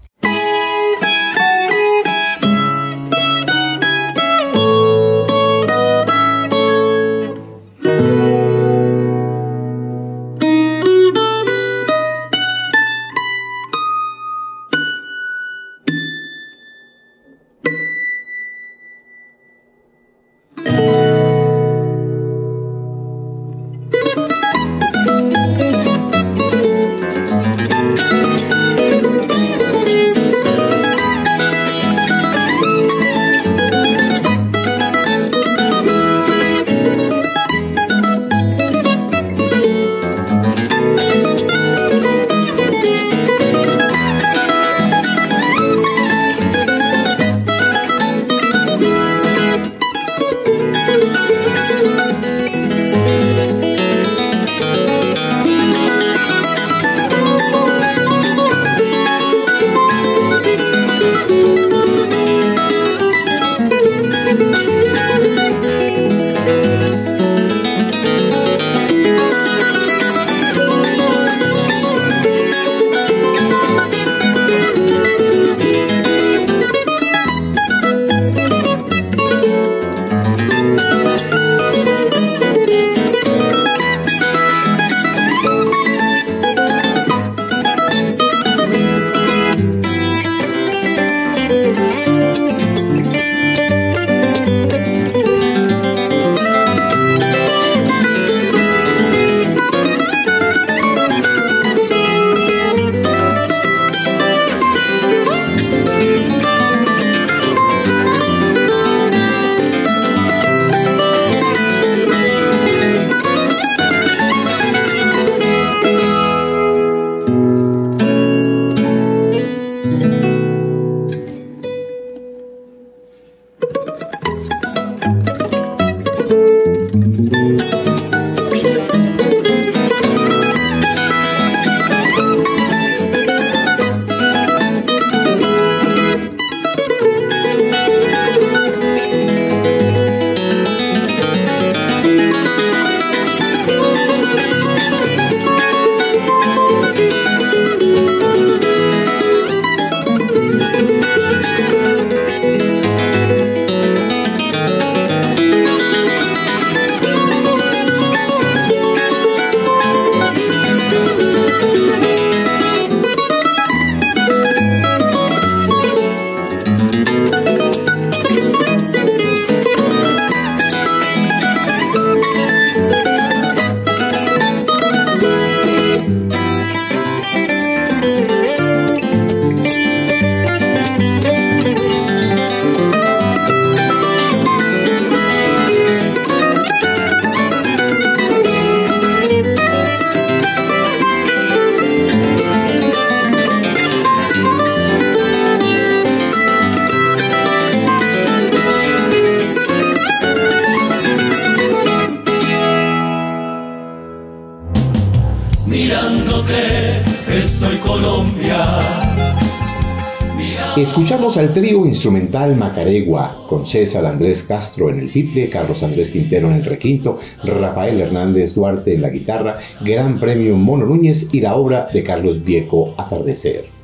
Instrumental 211.86 212.56
Macaregua 212.56 213.46
con 213.48 213.64
César 213.64 214.06
Andrés 214.06 214.42
Castro 214.42 214.90
en 214.90 215.00
el 215.00 215.10
tiple, 215.10 215.48
Carlos 215.48 215.82
Andrés 215.82 216.10
Quintero 216.10 216.48
en 216.48 216.54
el 216.54 216.64
requinto, 216.64 217.18
Rafael 217.44 218.00
Hernández 218.00 218.54
Duarte 218.54 218.94
en 218.94 219.02
la 219.02 219.10
guitarra, 219.10 219.58
Gran 219.80 220.20
Premio 220.20 220.56
Mono 220.56 220.86
Núñez 220.86 221.32
y 221.32 221.40
la 221.40 221.54
obra 221.56 221.88
de 221.92 222.02
Carlos 222.02 222.44
Vieco 222.44 222.94
Atardecer. 222.96 223.76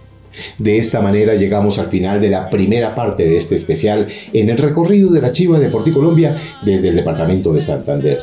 De 0.58 0.78
esta 0.78 1.00
manera 1.00 1.34
llegamos 1.34 1.78
al 1.78 1.88
final 1.88 2.20
de 2.20 2.30
la 2.30 2.48
primera 2.48 2.94
parte 2.94 3.24
de 3.24 3.36
este 3.36 3.54
especial 3.54 4.06
en 4.32 4.48
el 4.48 4.58
recorrido 4.58 5.10
de 5.10 5.20
la 5.20 5.32
Chiva 5.32 5.58
de 5.58 5.68
Porticolombia 5.68 6.36
desde 6.62 6.88
el 6.88 6.96
departamento 6.96 7.52
de 7.52 7.60
Santander. 7.60 8.20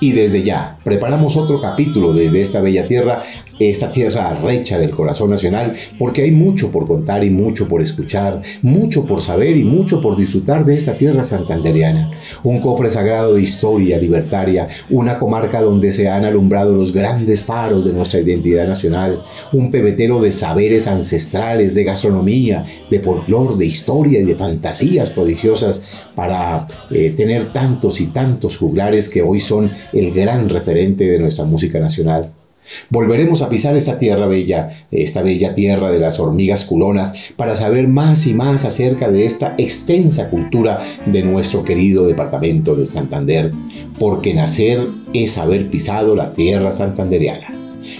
Y 0.00 0.12
desde 0.12 0.42
ya 0.42 0.76
preparamos 0.84 1.36
otro 1.36 1.60
capítulo 1.60 2.12
desde 2.12 2.40
esta 2.40 2.60
bella 2.60 2.86
tierra 2.86 3.22
esta 3.60 3.92
tierra 3.92 4.32
recha 4.42 4.78
del 4.78 4.90
corazón 4.90 5.30
nacional, 5.30 5.74
porque 5.98 6.22
hay 6.22 6.30
mucho 6.30 6.72
por 6.72 6.86
contar 6.86 7.22
y 7.22 7.30
mucho 7.30 7.68
por 7.68 7.82
escuchar, 7.82 8.40
mucho 8.62 9.04
por 9.04 9.20
saber 9.20 9.56
y 9.56 9.64
mucho 9.64 10.00
por 10.00 10.16
disfrutar 10.16 10.64
de 10.64 10.74
esta 10.74 10.94
tierra 10.94 11.22
santandereana. 11.22 12.10
Un 12.42 12.60
cofre 12.60 12.90
sagrado 12.90 13.34
de 13.34 13.42
historia 13.42 13.98
libertaria, 13.98 14.66
una 14.88 15.18
comarca 15.18 15.60
donde 15.60 15.92
se 15.92 16.08
han 16.08 16.24
alumbrado 16.24 16.74
los 16.74 16.94
grandes 16.94 17.44
faros 17.44 17.84
de 17.84 17.92
nuestra 17.92 18.20
identidad 18.20 18.66
nacional, 18.66 19.22
un 19.52 19.70
pebetero 19.70 20.22
de 20.22 20.32
saberes 20.32 20.86
ancestrales, 20.86 21.74
de 21.74 21.84
gastronomía, 21.84 22.64
de 22.90 23.00
folclor, 23.00 23.58
de 23.58 23.66
historia 23.66 24.20
y 24.20 24.24
de 24.24 24.36
fantasías 24.36 25.10
prodigiosas 25.10 25.84
para 26.14 26.66
eh, 26.90 27.12
tener 27.14 27.52
tantos 27.52 28.00
y 28.00 28.06
tantos 28.06 28.56
juglares 28.56 29.10
que 29.10 29.20
hoy 29.20 29.40
son 29.40 29.70
el 29.92 30.12
gran 30.12 30.48
referente 30.48 31.04
de 31.04 31.18
nuestra 31.18 31.44
música 31.44 31.78
nacional. 31.78 32.39
Volveremos 32.88 33.42
a 33.42 33.48
pisar 33.48 33.76
esta 33.76 33.98
tierra 33.98 34.26
bella, 34.26 34.70
esta 34.90 35.22
bella 35.22 35.54
tierra 35.54 35.90
de 35.90 35.98
las 35.98 36.20
hormigas 36.20 36.64
culonas, 36.64 37.32
para 37.36 37.54
saber 37.54 37.88
más 37.88 38.26
y 38.26 38.34
más 38.34 38.64
acerca 38.64 39.10
de 39.10 39.24
esta 39.24 39.54
extensa 39.58 40.30
cultura 40.30 40.80
de 41.06 41.22
nuestro 41.22 41.64
querido 41.64 42.06
departamento 42.06 42.74
de 42.74 42.86
Santander, 42.86 43.52
porque 43.98 44.34
nacer 44.34 44.86
es 45.12 45.38
haber 45.38 45.68
pisado 45.68 46.14
la 46.16 46.32
tierra 46.32 46.72
santandereana. 46.72 47.48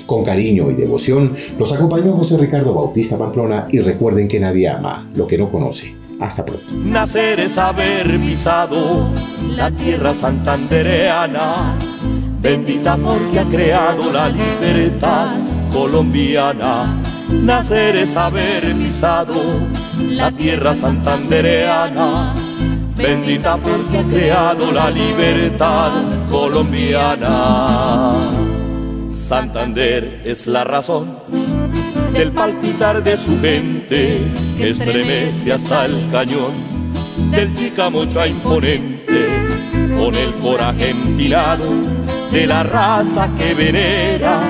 Con 0.07 0.25
cariño 0.25 0.71
y 0.71 0.75
devoción 0.75 1.37
los 1.59 1.73
acompañó 1.73 2.13
José 2.13 2.37
Ricardo 2.37 2.75
Bautista 2.75 3.19
Pamplona 3.19 3.67
y 3.71 3.81
recuerden 3.81 4.29
que 4.29 4.41
nadie 4.41 4.69
ama 4.69 5.09
lo 5.15 5.27
que 5.27 5.39
no 5.39 5.51
conoce. 5.51 5.95
Hasta 6.21 6.45
pronto. 6.45 6.65
Nacer 6.85 7.41
es 7.41 7.57
haber 7.57 8.19
pisado 8.21 9.09
la 9.49 9.71
tierra 9.71 10.13
santandereana 10.13 11.79
bendita 12.41 12.97
porque 12.97 13.39
ha 13.39 13.45
creado 13.45 14.11
la 14.13 14.29
libertad 14.29 15.37
colombiana. 15.73 16.97
Nacer 17.31 17.97
es 17.97 18.17
haber 18.17 18.75
pisado 18.75 19.35
la 20.09 20.33
tierra 20.33 20.75
santandereana, 20.75 22.35
bendita 22.97 23.57
porque 23.57 23.99
ha 23.99 24.03
creado 24.05 24.73
la 24.73 24.91
libertad 24.91 25.93
colombiana. 26.31 28.15
Santander 29.11 30.23
es 30.25 30.47
la 30.47 30.65
razón 30.65 31.19
del 32.13 32.33
palpitar 32.33 33.03
de 33.05 33.17
su 33.17 33.39
gente 33.41 34.19
que 34.57 34.71
estremece 34.71 35.53
hasta 35.53 35.85
el 35.85 36.09
cañón 36.11 36.53
del 37.31 37.55
chicamocha 37.57 38.27
imponente 38.27 39.29
con 39.97 40.15
el 40.17 40.33
coraje 40.35 40.91
empilado 40.91 42.00
de 42.33 42.47
la 42.47 42.63
raza 42.63 43.29
que 43.37 43.55
venera 43.55 44.41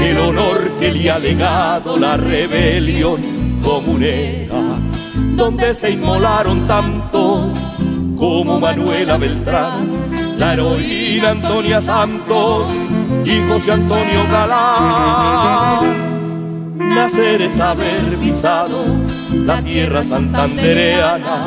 el 0.00 0.18
honor 0.18 0.70
que 0.78 0.90
le 0.90 1.10
ha 1.10 1.18
legado 1.18 1.96
la 1.96 2.16
rebelión 2.16 3.20
comunera, 3.62 4.60
donde 5.36 5.74
se 5.74 5.90
inmolaron 5.90 6.66
tantos 6.66 7.56
como 8.16 8.58
Manuela 8.58 9.16
Beltrán, 9.16 9.86
la 10.36 10.54
heroína 10.54 11.30
Antonia 11.30 11.80
Santos 11.80 12.68
y 13.24 13.40
José 13.48 13.72
Antonio 13.72 14.24
Galán. 14.32 16.08
Nacer 16.76 17.42
es 17.42 17.60
haber 17.60 18.16
pisado 18.20 18.84
la 19.32 19.62
tierra 19.62 20.02
santandereana, 20.02 21.46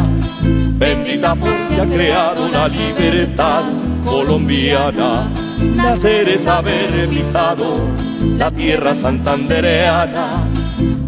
bendita 0.78 1.36
porque 1.36 1.82
ha 1.82 1.86
creado 1.86 2.48
la 2.48 2.70
libertad 2.70 3.64
colombiana 4.06 5.30
nacer 5.84 6.30
es 6.30 6.48
haber 6.48 7.08
pisado 7.10 7.66
la 8.38 8.52
tierra 8.52 8.96
santandereana, 8.96 10.46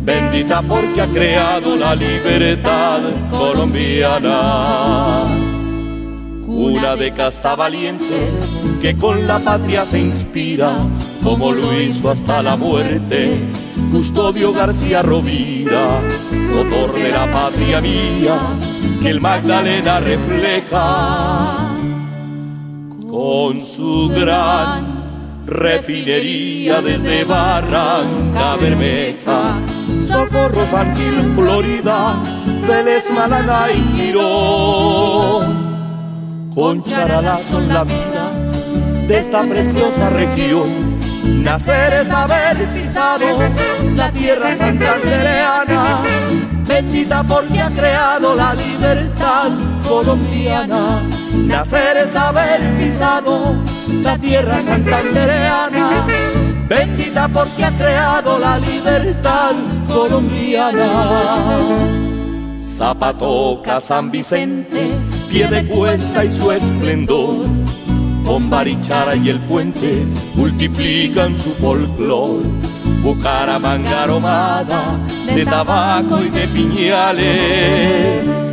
bendita 0.03 0.61
porque 0.61 1.01
ha 1.01 1.07
creado 1.07 1.75
la 1.75 1.95
libertad 1.95 2.99
colombiana. 3.31 5.23
Una 6.45 6.95
de 6.95 7.11
casta 7.11 7.55
valiente 7.55 8.29
que 8.81 8.95
con 8.97 9.27
la 9.27 9.39
patria 9.39 9.85
se 9.85 9.99
inspira, 9.99 10.73
como 11.23 11.51
lo 11.51 11.79
hizo 11.79 12.09
hasta 12.09 12.41
la 12.43 12.55
muerte, 12.55 13.37
Custodio 13.91 14.53
García 14.53 15.01
Rovira, 15.01 16.01
motor 16.31 16.93
de 16.93 17.09
la 17.11 17.31
patria 17.31 17.79
mía, 17.81 18.37
que 19.01 19.09
el 19.09 19.21
Magdalena 19.21 19.99
refleja 19.99 21.62
con 23.23 23.57
su 23.61 24.09
gran 24.09 25.45
refinería 25.45 26.81
desde 26.81 27.23
Barranca 27.23 28.57
Bermeja, 28.59 29.61
Socorro, 30.05 30.65
San 30.65 30.93
Gil, 30.93 31.31
Florida, 31.33 32.21
Vélez, 32.67 33.09
Málaga 33.15 33.71
y 33.71 33.81
Girón. 33.95 35.45
Con 36.53 36.83
charalazo 36.83 37.59
en 37.59 37.69
la 37.69 37.85
vida 37.85 38.29
de 39.07 39.17
esta 39.17 39.43
preciosa 39.43 40.09
región, 40.09 40.69
nacer 41.45 41.93
es 42.01 42.11
haber 42.11 42.57
pisado 42.73 43.39
la 43.95 44.11
tierra 44.11 44.57
santandereana, 44.57 46.01
bendita 46.67 47.23
porque 47.23 47.61
ha 47.61 47.69
creado 47.69 48.35
la 48.35 48.53
libertad 48.53 49.49
colombiana 49.87 51.12
Nacer 51.33 51.97
es 51.97 52.15
haber 52.15 52.61
pisado 52.77 53.55
la 54.01 54.17
tierra 54.17 54.61
santandereana, 54.61 56.05
bendita 56.69 57.27
porque 57.27 57.65
ha 57.65 57.71
creado 57.71 58.39
la 58.39 58.59
libertad 58.59 59.51
colombiana. 59.87 61.57
Zapatoca, 62.59 63.81
San 63.81 64.11
Vicente, 64.11 64.91
pie 65.29 65.47
de 65.47 65.67
cuesta 65.67 66.23
y 66.23 66.31
su 66.31 66.51
esplendor, 66.51 67.45
con 68.25 68.49
Barichara 68.49 69.15
y 69.15 69.29
el 69.29 69.39
puente 69.39 70.05
multiplican 70.35 71.37
su 71.37 71.51
folclor. 71.55 72.41
Bucaramanga 73.01 74.03
aromada 74.03 74.81
de 75.25 75.45
tabaco 75.45 76.23
y 76.23 76.29
de 76.29 76.47
piñales 76.47 78.52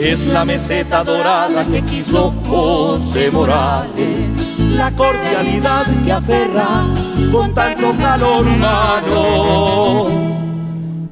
es 0.00 0.26
la 0.26 0.44
meseta 0.44 1.02
dorada 1.02 1.64
que 1.64 1.82
quiso 1.82 2.32
José 2.46 3.30
Morales, 3.30 4.30
la 4.76 4.90
cordialidad 4.92 5.86
que 6.04 6.12
aferra 6.12 6.86
con 7.32 7.52
tanto 7.52 7.92
calor 7.98 8.46
humano. 8.46 10.06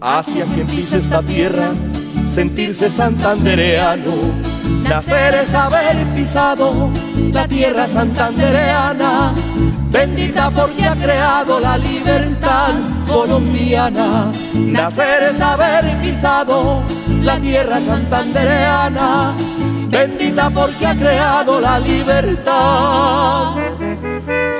Hacia 0.01 0.45
quien 0.45 0.67
pise 0.69 0.99
esta 0.99 1.21
tierra, 1.23 1.71
sentirse 2.29 2.91
santandereano, 2.91 4.13
nacer 4.85 5.35
es 5.35 5.53
haber 5.55 5.97
pisado 6.15 6.91
la 7.33 7.49
tierra 7.49 7.89
santandereana, 7.89 9.35
bendita 9.91 10.51
porque 10.51 10.87
ha 10.87 10.95
creado 10.95 11.59
la 11.59 11.77
libertad 11.77 12.75
colombiana, 13.09 14.31
nacer 14.55 15.25
es 15.35 15.41
haber 15.41 15.97
pisado 16.01 16.85
la 17.27 17.39
tierra 17.41 17.81
santandereana, 17.81 19.35
bendita 19.89 20.49
porque 20.49 20.87
ha 20.87 20.95
creado 20.95 21.61
la 21.61 21.81
libertad 21.81 23.57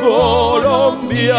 colombiana. 0.03 1.37